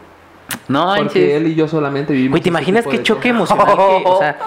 [0.69, 1.35] No Porque manches.
[1.35, 2.33] él y yo solamente vivimos.
[2.33, 3.57] Güey, ¿te imaginas qué choque cosas".
[3.59, 3.77] emocional?
[3.77, 4.39] que, o sea,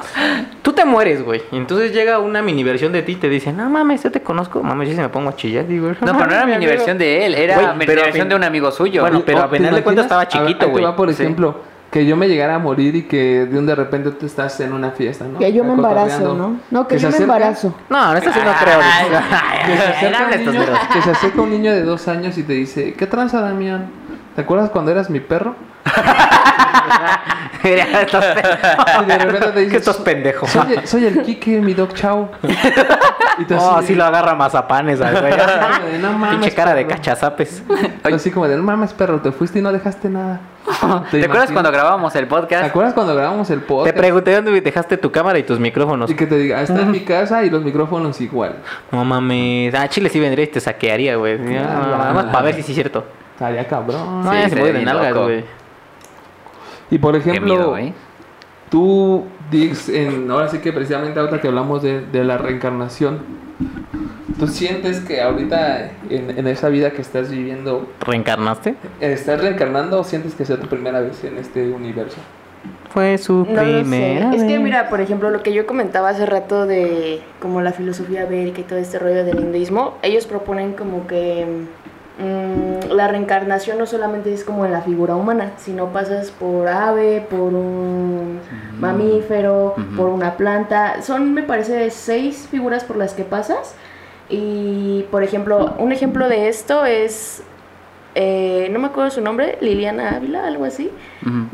[0.62, 1.42] tú te mueres, güey.
[1.52, 4.22] Y entonces llega una mini versión de ti y te dice, no mames, yo te
[4.22, 4.64] conozco.
[4.64, 5.68] Mames, yo se me pongo a chillar.
[5.68, 8.36] Digo, No, pero no era mini versión de él, era Güey, mini versión fin- de
[8.36, 9.02] un amigo suyo.
[9.02, 10.84] Bueno, pero a ¿te final de cuentas estaba chiquito, güey.
[10.84, 11.22] va, por Sí.
[11.22, 14.60] ejemplo, que yo me llegara a morir y que de un de repente tú estás
[14.60, 15.40] en una fiesta, ¿no?
[15.40, 16.34] Que yo me embarazo.
[16.36, 16.58] ¿no?
[16.72, 17.74] No, que, yo me embarazo.
[17.90, 18.80] No, no, esto sí no creo.
[19.66, 20.80] Que se, acerca Eran un estos niño, dedos.
[20.94, 23.88] que se acerca un niño de dos años y te dice, ¿qué tranza, Damián?
[24.36, 25.56] ¿Te acuerdas cuando eras mi perro?
[27.64, 28.24] Estos
[29.08, 30.50] de repente te dice, estos pendejos.
[30.50, 32.30] soy, el- soy el Kike, mi dog chao.
[33.38, 35.34] Y tú Oh, así de- lo agarra mazapanes, al güey.
[35.34, 35.42] así
[35.76, 36.96] como de, no mames, Pinche cara de perro".
[36.98, 37.64] cachazapes.
[37.68, 40.40] Tú Así como de, no mames, perro, te fuiste y no dejaste nada.
[40.66, 41.52] ¿Te acuerdas imaginas?
[41.52, 42.64] cuando grabábamos el ¿Te podcast?
[42.70, 43.98] acuerdas cuando grabamos el Te podcast?
[43.98, 46.10] pregunté dónde dejaste tu cámara y tus micrófonos.
[46.10, 48.56] Y que te diga, está en mi casa y los micrófonos igual.
[48.92, 49.76] No mames.
[49.76, 51.34] Ah, Chile sí vendría y te saquearía, güey.
[51.58, 53.04] Ah, Nada más para ver si sí es cierto.
[53.34, 54.24] Estaría cabrón.
[54.24, 55.24] No, Sí, ya se estaría puede de bien nalgas, loco.
[55.26, 55.44] güey.
[56.92, 57.94] Y por ejemplo, miedo, ¿eh?
[58.70, 63.20] tú, Dix, en, ahora sí que precisamente ahorita que hablamos de, de la reencarnación,
[64.40, 68.76] ¿tú sientes que ahorita en, en esa vida que estás viviendo, ¿Reencarnaste?
[69.00, 72.18] estás reencarnando o sientes que sea tu primera vez en este universo?
[72.92, 73.82] Fue su No lo sé.
[73.82, 77.74] primera Es que mira, por ejemplo, lo que yo comentaba hace rato de como la
[77.74, 81.46] filosofía védica y todo este rollo del hinduismo, ellos proponen como que
[82.18, 87.54] la reencarnación no solamente es como en la figura humana, sino pasas por ave, por
[87.54, 88.40] un
[88.80, 91.02] mamífero, por una planta.
[91.02, 93.76] Son, me parece, seis figuras por las que pasas.
[94.30, 97.44] Y, por ejemplo, un ejemplo de esto es,
[98.16, 100.90] eh, no me acuerdo su nombre, Liliana Ávila, algo así.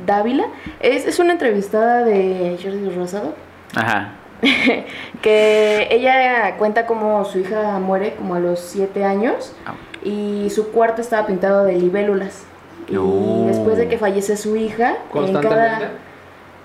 [0.06, 0.46] Dávila.
[0.80, 3.34] Es, es una entrevistada de Jordi Rosado.
[3.76, 4.21] Ajá.
[5.22, 9.54] Que ella cuenta cómo su hija muere como a los 7 años.
[9.66, 9.74] Ah.
[10.04, 12.44] Y su cuarto estaba pintado de libélulas.
[12.90, 13.46] Y Oh.
[13.48, 15.92] después de que fallece su hija, en cada...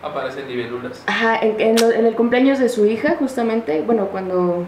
[0.03, 1.03] aparecen nivelulas.
[1.07, 4.65] Ajá, en, en lo- en el cumpleaños de su hija, justamente, bueno, cuando,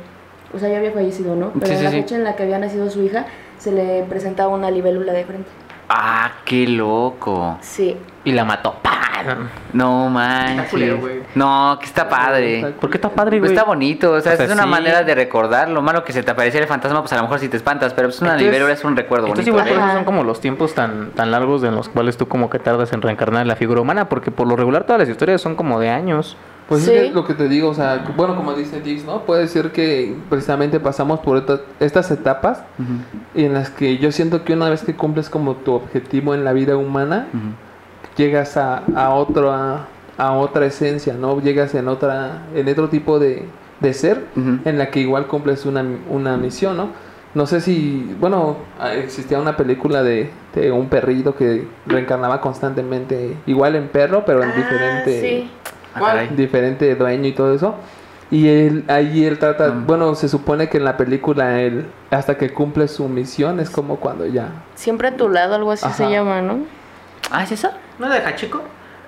[0.54, 1.50] o sea, ya había fallecido, ¿no?
[1.54, 1.96] Pero Sí, en sí, la sí.
[2.02, 3.26] fecha en la que había nacido su hija,
[3.58, 5.48] se le presentaba una libélula de frente.
[5.88, 7.56] Ah, qué loco.
[7.62, 7.96] Sí.
[8.24, 8.74] Y la mató.
[9.72, 10.70] No manches.
[10.70, 11.20] culero, güey.
[11.34, 12.74] No, que está padre.
[12.80, 13.56] ¿Por qué está padre, Pues güey?
[13.56, 14.68] está bonito, o sea, O sea, es una sí.
[14.68, 15.68] manera de recordar.
[15.68, 17.94] Lo malo que se te apareciera el fantasma, pues a lo mejor si te espantas,
[17.94, 19.68] pero pues una Entonces- libélula es un recuerdo Entonces bonito.
[19.68, 19.92] igual por Ajá.
[19.92, 22.92] eso son como los tiempos tan, tan largos en los cuales tú como que tardas
[22.92, 25.78] en reencarnar en la figura humana, porque por lo regular todas las historias son como
[25.80, 26.36] de años.
[26.68, 26.92] Pues Sí.
[26.92, 29.22] es lo que te digo, o sea, bueno, como dice Dix, ¿no?
[29.22, 34.44] Puede ser que precisamente pasamos por esta- estas etapas Ujú, en las que yo siento
[34.44, 37.42] que una vez que cumples como tu objetivo en la vida humana, ujú.
[38.18, 39.86] Llegas a, a otra
[40.18, 41.40] a otra esencia, ¿no?
[41.40, 43.44] Llegas en otra en otro tipo de,
[43.80, 46.88] de ser en la que igual cumples una, una misión, ¿no?
[47.34, 48.56] No sé si, bueno,
[48.96, 54.50] existía una película de, de un perrito que reencarnaba constantemente, igual en perro, pero en
[54.50, 55.50] Ah, diferente, sí.
[55.94, 57.74] Ah, diferente dueño y todo eso.
[58.30, 59.86] Y él, ahí él trata, Mm.
[59.86, 63.96] bueno, se supone que en la película él, hasta que cumple su misión, es como
[63.96, 64.48] cuando ya...
[64.74, 66.58] Siempre a tu lado, algo así se llama, ¿no?
[67.30, 67.70] Ah, ¿es eso?
[67.98, 68.62] ¿No deja chico?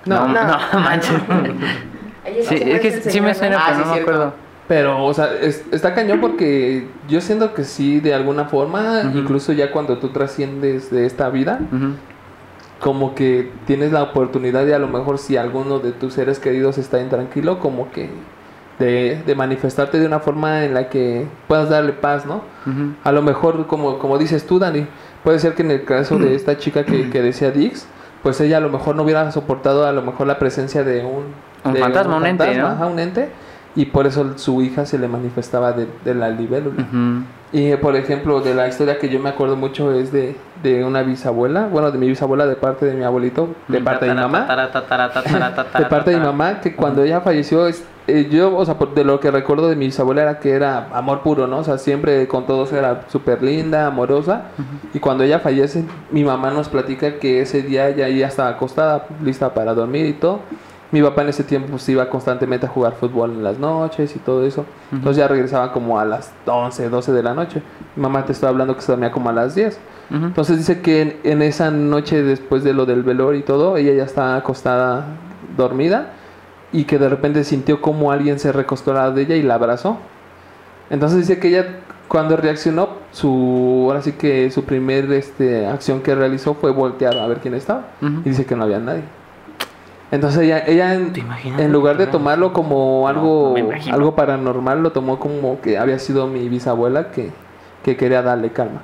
[0.05, 0.79] No, no, no.
[0.79, 1.11] manches.
[2.25, 3.61] Ella Sí, siempre es que sí me suena, ¿no?
[3.63, 4.11] Ah, pero sí, no me cierto.
[4.11, 4.33] acuerdo.
[4.67, 9.51] Pero, o sea, es- está cañón porque yo siento que sí, de alguna forma, incluso
[9.53, 11.59] ya cuando tú trasciendes de esta vida,
[12.79, 16.77] como que tienes la oportunidad de a lo mejor si alguno de tus seres queridos
[16.77, 18.09] está intranquilo, como que
[18.79, 22.41] de, de manifestarte de una forma en la que puedas darle paz, ¿no?
[23.03, 24.87] A lo mejor, como, como dices tú, Dani,
[25.23, 27.85] puede ser que en el caso de esta chica que, que decía Dix,
[28.23, 31.25] pues ella a lo mejor no hubiera soportado a lo mejor la presencia de un...
[31.63, 32.67] Un de fantasma, un ente, ¿no?
[32.67, 33.29] ajá, un ente,
[33.75, 36.83] y por eso su hija se le manifestaba de, de la libélula.
[37.53, 41.03] Y por ejemplo, de la historia que yo me acuerdo mucho es de, de una
[41.03, 44.45] bisabuela, bueno, de mi bisabuela de parte de mi abuelito, de parte de mi mamá.
[45.83, 47.67] De parte de mi mamá, que cuando ella falleció,
[48.07, 51.21] eh, yo, o sea, de lo que recuerdo de mi bisabuela era que era amor
[51.21, 51.59] puro, ¿no?
[51.59, 54.45] O sea, siempre con todos era súper linda, amorosa.
[54.93, 59.05] Y cuando ella fallece, mi mamá nos platica que ese día ella ya estaba acostada,
[59.23, 60.39] lista para dormir y todo.
[60.91, 64.19] Mi papá en ese tiempo pues, iba constantemente a jugar fútbol en las noches y
[64.19, 64.65] todo eso.
[64.91, 67.61] Entonces ya regresaba como a las 11, 12 de la noche.
[67.95, 69.79] Mi mamá te estaba hablando que se dormía como a las 10.
[70.09, 70.25] Ujú.
[70.25, 73.93] Entonces dice que en, en esa noche después de lo del velor y todo, ella
[73.93, 75.05] ya estaba acostada
[75.55, 76.11] dormida
[76.73, 79.55] y que de repente sintió como alguien se recostó al lado de ella y la
[79.55, 79.97] abrazó.
[80.89, 81.65] Entonces dice que ella
[82.07, 87.25] cuando reaccionó, su ahora sí que su primer este, acción que realizó fue voltear a
[87.27, 88.21] ver quién estaba Ujú.
[88.25, 89.03] y dice que no había nadie.
[90.11, 91.13] Entonces ella, ella en,
[91.57, 92.11] en lugar de No.
[92.11, 93.95] tomarlo como algo, no imagino.
[93.95, 97.31] algo paranormal, lo tomó como que había sido mi bisabuela que,
[97.83, 98.81] que quería darle calma.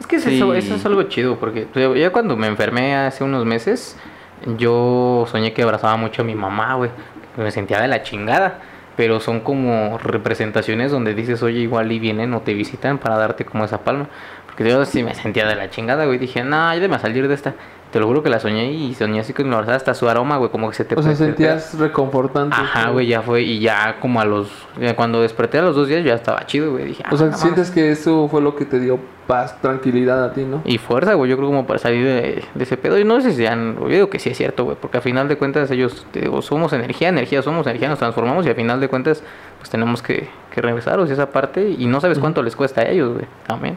[0.00, 0.36] Es que es Sí.
[0.36, 3.98] eso, eso es algo chido, porque yo, yo cuando me enfermé hace unos meses,
[4.56, 6.90] yo soñé que abrazaba mucho a mi mamá, güey.
[7.36, 8.58] Me sentía de la chingada.
[8.94, 13.46] Pero son como representaciones donde dices, oye, igual y vienen o te visitan para darte
[13.46, 14.08] como esa palma.
[14.56, 16.18] Porque yo sí me sentía de la chingada, güey.
[16.18, 17.54] Dije, no, ayúdame a salir de esta.
[17.90, 20.38] Te lo juro que la soñé y soñé así con la abrazaba hasta su aroma,
[20.38, 22.56] güey, como que se te O sea, sentías reconfortante.
[22.58, 23.42] Ajá, güey, ya fue.
[23.42, 24.50] Y ya como a los.
[24.96, 26.86] cuando desperté a los dos días ya estaba chido, güey.
[26.86, 30.32] Dije, O sea, ah, sientes que eso fue lo que te dio paz, tranquilidad a
[30.32, 30.62] ti, ¿no?
[30.64, 32.98] y fuerza, güey, yo creo como para salir de, de ese pedo.
[32.98, 35.28] Y no sé si sean, yo digo que sí es cierto, güey, porque a final
[35.28, 38.80] de cuentas ellos, te digo, somos energía, energía, somos energía, nos transformamos y a final
[38.80, 39.22] de cuentas,
[39.58, 43.14] pues tenemos que, que regresaros esa parte y no sabes cuánto les cuesta a ellos,
[43.14, 43.76] güey, también.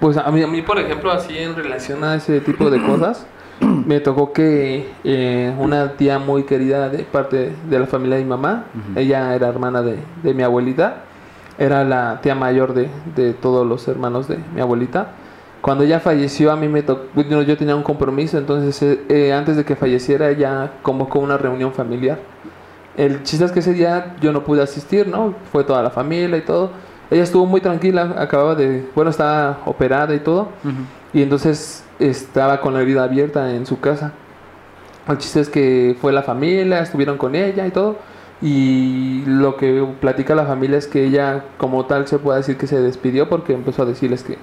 [0.00, 3.26] Pues a mí, a mí, por ejemplo, así en relación a ese tipo de cosas,
[3.60, 8.30] me tocó que eh, una tía muy querida de parte de la familia de mi
[8.30, 8.66] mamá,
[8.96, 11.04] ella era hermana de, de mi abuelita,
[11.58, 15.12] era la tía mayor de, de todos los hermanos de mi abuelita.
[15.64, 19.32] Cuando ella falleció, a mí me tocó, yo, yo tenía un compromiso, entonces eh, eh,
[19.32, 22.18] antes de que falleciera, ella convocó una reunión familiar.
[22.96, 25.34] El chiste es que ese día yo no pude asistir, ¿no?
[25.50, 26.70] Fue toda la familia y todo.
[27.14, 30.48] Ella estuvo muy tranquila, acababa de, bueno, estaba operada y todo.
[31.12, 34.10] Y entonces estaba con la herida abierta en su casa.
[35.08, 37.96] El chiste es que fue la familia, estuvieron con ella y todo.
[38.42, 42.66] Y lo que platica la familia es que ella, como tal, se puede decir que
[42.66, 44.36] se despidió porque empezó a decirles que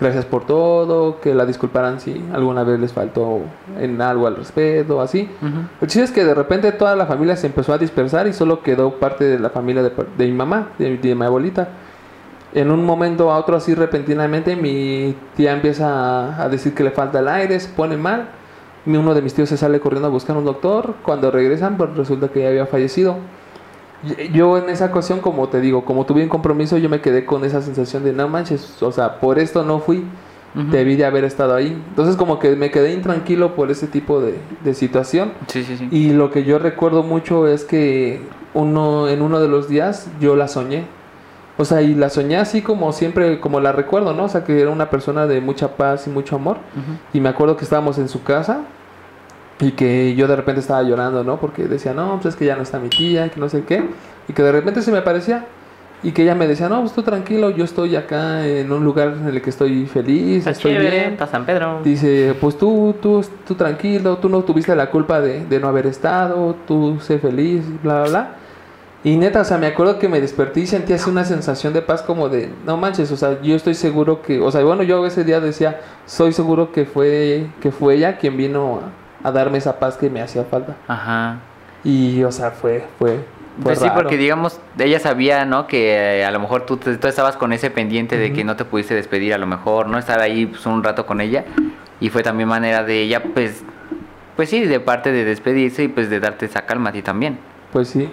[0.00, 3.40] gracias por todo, que la disculparan si alguna vez les faltó
[3.78, 5.28] en algo al respeto, así.
[5.82, 8.62] El chiste es que de repente toda la familia se empezó a dispersar y solo
[8.62, 11.68] quedó parte de la familia de, de mi mamá, de, de mi abuelita.
[12.54, 15.88] En un momento a otro así repentinamente mi tía empieza
[16.38, 18.28] a, a decir que le falta el aire, se pone mal.
[18.86, 20.94] Uno de mis tíos se sale corriendo a buscar un doctor.
[21.02, 23.16] Cuando regresan, pues resulta que ya había fallecido.
[24.04, 27.24] Y- Yo en esa ocasión, como te digo, como tuve un compromiso, yo me quedé
[27.24, 30.04] con esa sensación de no manches, o sea, por esto no fui,
[30.70, 31.82] debí de haber estado ahí.
[31.88, 35.32] Entonces como que me quedé intranquilo por ese tipo de, de situación.
[35.48, 35.88] Sí, sí, sí.
[35.90, 38.20] Y lo que yo recuerdo mucho es que
[38.52, 40.84] uno en uno de los días yo la soñé.
[41.56, 44.24] O sea, y la soñé así como siempre, como la recuerdo, ¿no?
[44.24, 46.56] O sea, que era una persona de mucha paz y mucho amor.
[47.12, 48.62] Y me acuerdo que estábamos en su casa
[49.60, 51.38] y que yo de repente estaba llorando, ¿no?
[51.38, 53.84] Porque decía, no, pues es que ya no está mi tía, que no sé qué.
[54.28, 55.44] Y que de repente se me aparecía
[56.02, 59.14] y que ella me decía, no, pues tú tranquilo, yo estoy acá en un lugar
[59.18, 61.12] en el que estoy feliz, estoy bien.
[61.12, 61.80] Está San Pedro.
[61.82, 65.86] Dice, pues tú, tú, tú tranquilo, tú no tuviste la culpa de, de no haber
[65.86, 68.34] estado, tú sé feliz, bla, bla, bla.
[69.04, 71.82] Y neta, o sea, me acuerdo que me desperté y sentí así una sensación de
[71.82, 75.04] paz como de, no manches, o sea, yo estoy seguro que, o sea, bueno, yo
[75.04, 78.80] ese día decía, soy seguro que fue, que fue ella quien vino
[79.22, 80.74] a, a darme esa paz que me hacía falta.
[80.88, 81.38] Ajá.
[81.84, 83.18] Y, o sea, fue, fue,
[83.62, 85.66] Pues sí, porque digamos, ella sabía, ¿no?
[85.66, 88.56] Que eh, a lo mejor tú, te- tú estabas con ese pendiente de que no
[88.56, 89.98] te pudiste despedir, a lo mejor, ¿no?
[89.98, 91.44] Estar ahí pues, un rato con ella.
[92.00, 93.62] Y fue también manera de ella, pues,
[94.34, 97.38] pues sí, de parte de despedirse y pues de darte esa calma a ti también.
[97.70, 98.08] Pues sí.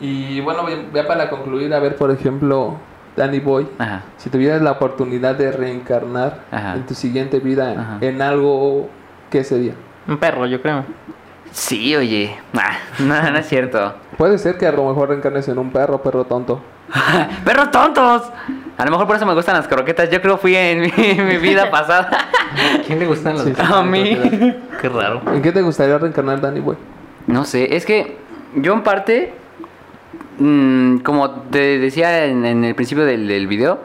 [0.00, 2.76] Y bueno, ya para concluir, a ver, por ejemplo,
[3.16, 4.02] Danny Boy, Ajá.
[4.18, 6.74] Si tuvieras la oportunidad de reencarnar Ajá.
[6.74, 7.98] en tu siguiente vida Ajá.
[8.00, 8.88] en algo,
[9.30, 9.72] ¿qué sería?
[10.06, 10.84] Un perro, yo creo.
[11.50, 12.36] Sí, oye.
[12.54, 13.94] Ah, no, no es cierto.
[14.18, 16.60] Puede ser que a lo mejor reencarnes en un perro, perro tonto.
[17.44, 18.22] ¡Perros tontos!
[18.78, 20.10] A lo mejor por eso me gustan las croquetas.
[20.10, 20.90] Yo creo fui en mi,
[21.22, 22.10] mi vida pasada.
[22.10, 23.54] ¿A quién le gustan los Sí.
[23.58, 24.18] A mí.
[24.80, 25.22] Qué raro.
[25.32, 26.76] ¿En qué te gustaría reencarnar, Dani, güey?
[27.26, 28.16] No sé, es que
[28.54, 29.32] yo en parte,
[30.38, 33.80] mm, como te decía en, en el principio del, del video,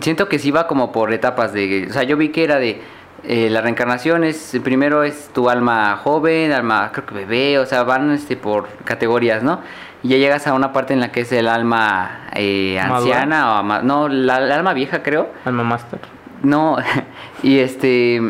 [0.00, 1.86] siento que sí va como por etapas de...
[1.88, 2.80] O sea, yo vi que era de...
[3.24, 7.84] eh, la reencarnación es, primero es tu alma joven, alma, creo que bebé, o sea,
[7.84, 9.60] van este, por categorías, ¿no?
[10.02, 13.82] Y ya llegas a una parte en la que es el alma eh, anciana o
[13.82, 15.28] no, la, la alma vieja creo.
[15.44, 16.00] Alma Master.
[16.42, 16.76] No,
[17.44, 18.20] y este.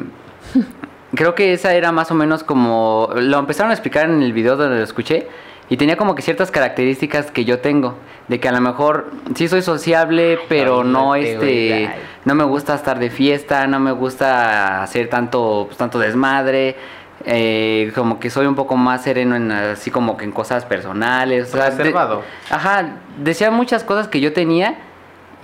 [1.14, 3.08] Creo que esa era más o menos como.
[3.16, 5.28] Lo empezaron a explicar en el video donde lo escuché.
[5.68, 7.96] Y tenía como que ciertas características que yo tengo.
[8.28, 11.90] De que a lo mejor sí soy sociable, pero no este.
[12.24, 16.76] No me gusta estar de fiesta, no me gusta hacer tanto, pues, tanto desmadre.
[17.24, 21.48] eh, como que soy un poco más sereno en así como que en cosas personales.
[21.54, 22.22] o sea, de- Reservado.
[22.50, 24.74] Ajá, decía muchas cosas que yo tenía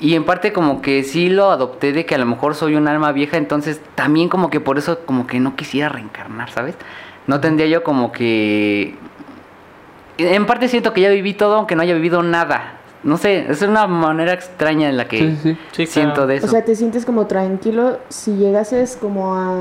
[0.00, 2.88] y en parte como que sí lo adopté de que a lo mejor soy un
[2.88, 6.74] alma vieja, entonces también como que por eso como que no quisiera reencarnar, ¿sabes?
[7.28, 8.96] No tendría yo como que...
[10.18, 12.74] En parte siento que ya viví todo aunque no haya vivido nada.
[13.04, 15.58] No sé, es una manera extraña en la que Sí, sí, sí.
[15.72, 16.26] Sí, siento claro.
[16.26, 16.46] de eso.
[16.46, 19.54] O sea, te sientes como tranquilo si llegases como a...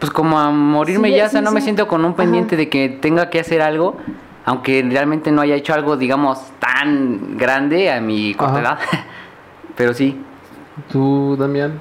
[0.00, 2.56] pues como a morirme Sí, ya, o sea, sí, no me siento con un pendiente
[2.56, 2.62] Ajá.
[2.62, 3.96] de que tenga que hacer algo,
[4.44, 8.78] aunque realmente no haya hecho algo, digamos, tan grande a mi corta edad.
[9.76, 10.20] Pero sí,
[10.90, 11.80] ¿Tú, Damián?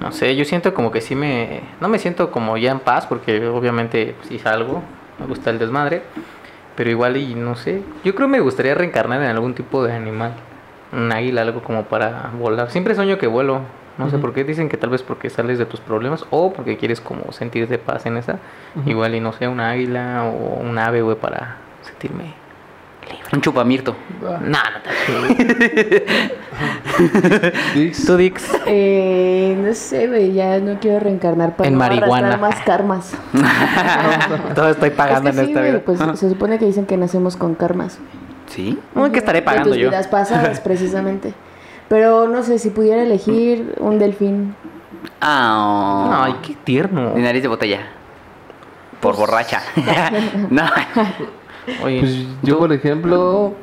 [0.00, 1.60] No sé, yo siento como que sí me...
[1.80, 4.82] No me siento como ya en paz porque obviamente pues, sí salgo,
[5.18, 6.02] me gusta el desmadre,
[6.76, 9.92] pero igual y no sé, yo creo que me gustaría reencarnar en algún tipo de
[9.92, 10.34] animal,
[10.92, 12.70] un águila, algo como para volar.
[12.70, 13.60] Siempre sueño que vuelo,
[13.98, 16.76] no sé por qué, dicen que tal vez porque sales de tus problemas o porque
[16.76, 18.38] quieres como sentirte paz en esa,
[18.86, 22.41] igual y no sé, una águila o un ave, güey, para sentirme...
[23.32, 23.94] un chupamirto.
[24.20, 24.90] No, no te
[27.74, 28.04] Dix.
[28.06, 28.44] Tú, Dix.
[28.66, 32.36] Eh, no sé, güey, ya no quiero reencarnar para En no marihuana.
[32.36, 33.12] más karmas.
[34.54, 35.80] Todo estoy pagando es que en sí, esta vida.
[35.84, 37.98] pues se supone que dicen que nacemos con karmas.
[38.46, 38.78] ¿Sí?
[39.12, 39.88] Que estaré De pagando tus yo.
[39.88, 41.32] vidas pasadas, precisamente.
[41.88, 44.54] Pero no sé, si pudiera elegir un delfín.
[45.20, 47.10] Ah, Ay, qué tierno.
[47.10, 47.80] de nariz de botella.
[49.00, 49.60] Por borracha.
[50.50, 50.62] no.
[51.84, 53.54] Oye, Pues yo, por ejemplo,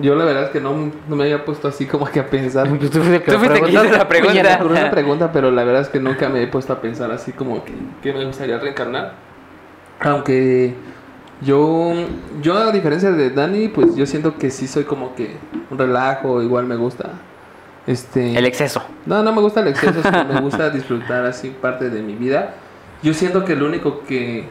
[0.00, 2.68] yo la verdad es que no, no me había puesto así como que a pensar.
[2.78, 4.40] pues tú fuiste que Tú fuiste hizo la pregunta.
[4.40, 7.32] Oye, una pregunta, pero la verdad es que nunca me he puesto a pensar así
[7.32, 7.72] como que,
[8.02, 9.14] que me gustaría reencarnar.
[10.00, 10.74] Aunque
[11.42, 11.92] yo,
[12.40, 15.36] yo a diferencia de Dani, pues yo siento que sí soy como que
[15.70, 17.10] un relajo, igual me gusta.
[17.86, 18.82] Este, El exceso.
[19.06, 22.54] no, no me gusta el exceso, sino me gusta disfrutar así parte de mi vida.
[23.02, 24.48] Yo siento que lo único que,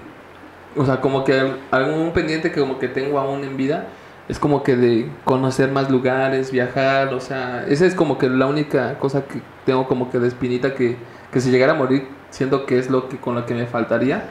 [0.75, 3.87] o sea, como que al- algún pendiente que como que tengo aún en vida
[4.29, 8.47] es como que de conocer más lugares, viajar, o sea, esa es como que la
[8.47, 10.97] única cosa que tengo como que de espinita que,
[11.31, 14.23] que si llegara a morir siento que es lo que con lo que me faltaría.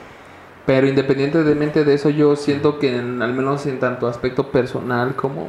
[0.66, 5.48] Pero independientemente de eso, yo siento que al menos en tanto aspecto personal como,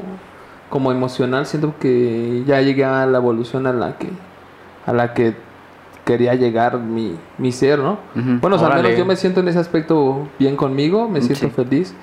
[0.70, 4.10] como emocional, siento que ya llegué a la evolución a la que,
[4.86, 5.36] a la que
[6.12, 7.94] quería llegar mi, mi ser, ¿no?
[8.16, 8.40] Ujú.
[8.42, 11.46] Bueno, o sea, al menos yo me siento en ese aspecto bien conmigo, me siento
[11.48, 11.52] Sí.
[11.56, 11.94] feliz.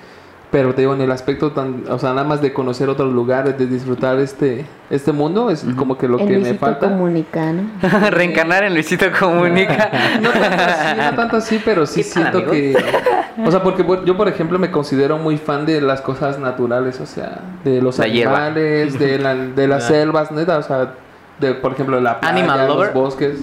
[0.51, 3.59] Pero te digo, en el aspecto tan, o sea, nada más de conocer otros lugares,
[3.59, 6.89] de disfrutar este, este mundo, es como que lo el que me Luisito falta.
[6.89, 7.65] Comunica, ¿no?
[8.11, 9.91] Reencarnar en Luisito Comunica.
[10.23, 12.75] No tanto así, no tanto así, pero sí ¿Qué tal, siento que...
[13.47, 17.07] O sea, porque yo, por ejemplo, me considero muy fan de las cosas naturales, o
[17.07, 18.47] sea, de los La hierba.
[18.47, 20.95] animales, de, la, de las selvas, neta, o sea,
[21.39, 22.93] de, por ejemplo, la playa, Animal los lover.
[22.95, 23.35] bosques.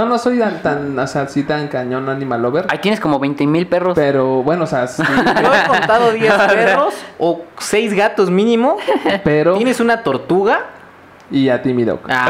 [0.00, 3.18] No, no soy tan, tan, o sea, así tan cañón animal lover, Ahí tienes como
[3.18, 3.92] 20 mil perros.
[3.94, 5.02] pero bueno, o sea, sí,
[5.42, 8.78] Yo he contado 10 perros o 6 gatos mínimo.
[9.24, 9.56] pero...
[9.56, 10.60] ¿Tienes una tortuga?
[11.30, 12.00] Y a ti, mi doc.
[12.08, 12.28] Ah,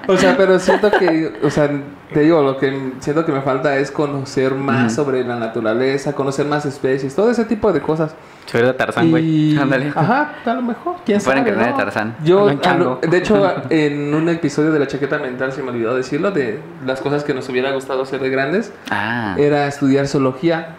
[0.08, 1.68] O sea, pero siento que, o sea,
[2.14, 6.46] te digo, lo que siento que me falta es conocer más sobre la naturaleza, conocer
[6.46, 8.14] más especies, todo ese tipo de cosas.
[8.46, 9.24] soy de Tarzán, güey.
[9.52, 9.58] Y...
[9.58, 9.92] Ándale.
[9.94, 10.96] Ajá, a lo mejor.
[11.04, 11.50] ¿Quién Fuera sabe?
[11.50, 11.76] carnet no?
[11.76, 12.16] de Tarzán.
[12.24, 12.48] Yo,
[12.78, 16.60] lo- de hecho, en un episodio de la chaqueta mental se me olvidó decirlo, de
[16.86, 19.34] las cosas que nos hubiera gustado hacer de grandes, Ah.
[19.38, 20.76] era estudiar zoología.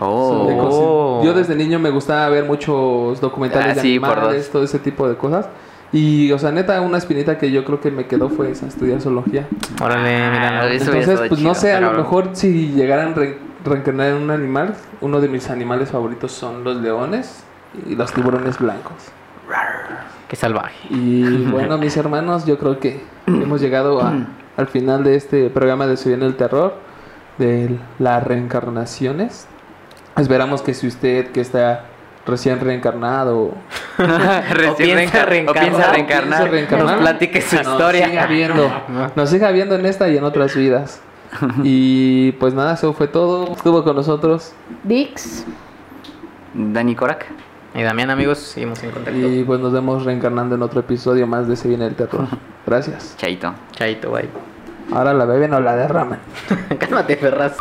[0.00, 1.20] Oh.
[1.24, 5.08] Yo desde niño me gustaba ver muchos documentales Ah, de sí, animales, todo ese tipo
[5.08, 5.48] de cosas.
[5.92, 9.00] Y, o sea, neta, una espinita que yo creo que me quedó fue esa, estudiar
[9.00, 9.48] zoología.
[9.82, 10.60] Órale, mira.
[10.62, 14.30] Ah, Entonces, pues no chido, sé, a lo mejor si llegaran re- reencarnar en un
[14.30, 17.42] animal, uno de mis animales favoritos son los leones
[17.88, 18.94] y los tiburones blancos.
[20.28, 20.76] Qué salvaje.
[20.90, 24.14] Y bueno, mis hermanos, yo creo que hemos llegado a-
[24.56, 26.74] al final de este programa de Se viene el terror,
[27.38, 29.48] de las reencarnaciones.
[30.16, 31.84] Esperamos que si usted que está
[32.26, 33.54] recién reencarnado
[33.98, 36.38] Recién O piensa reencar- o piensa reencarnar.
[36.38, 36.86] Piensa reencarnar.
[36.96, 38.08] Nos platique su Nos historia.
[38.08, 38.70] siga viendo,
[39.16, 41.00] nos siga viendo en esta y en otras vidas.
[41.62, 43.52] Y pues nada, eso fue todo.
[43.52, 44.52] Estuvo con nosotros.
[44.84, 45.44] Dix.
[46.54, 47.26] Dani Korak.
[47.72, 49.16] Y Damián, amigos, seguimos en contacto.
[49.16, 52.26] Y pues nos vemos reencarnando en otro episodio más de Se viene el teatro.
[52.66, 53.14] Gracias.
[53.16, 53.54] Chaito.
[53.72, 54.28] Chaito, bye.
[54.92, 56.18] Ahora la beben o la derraman.
[56.80, 57.56] Cálmate, Ferraz.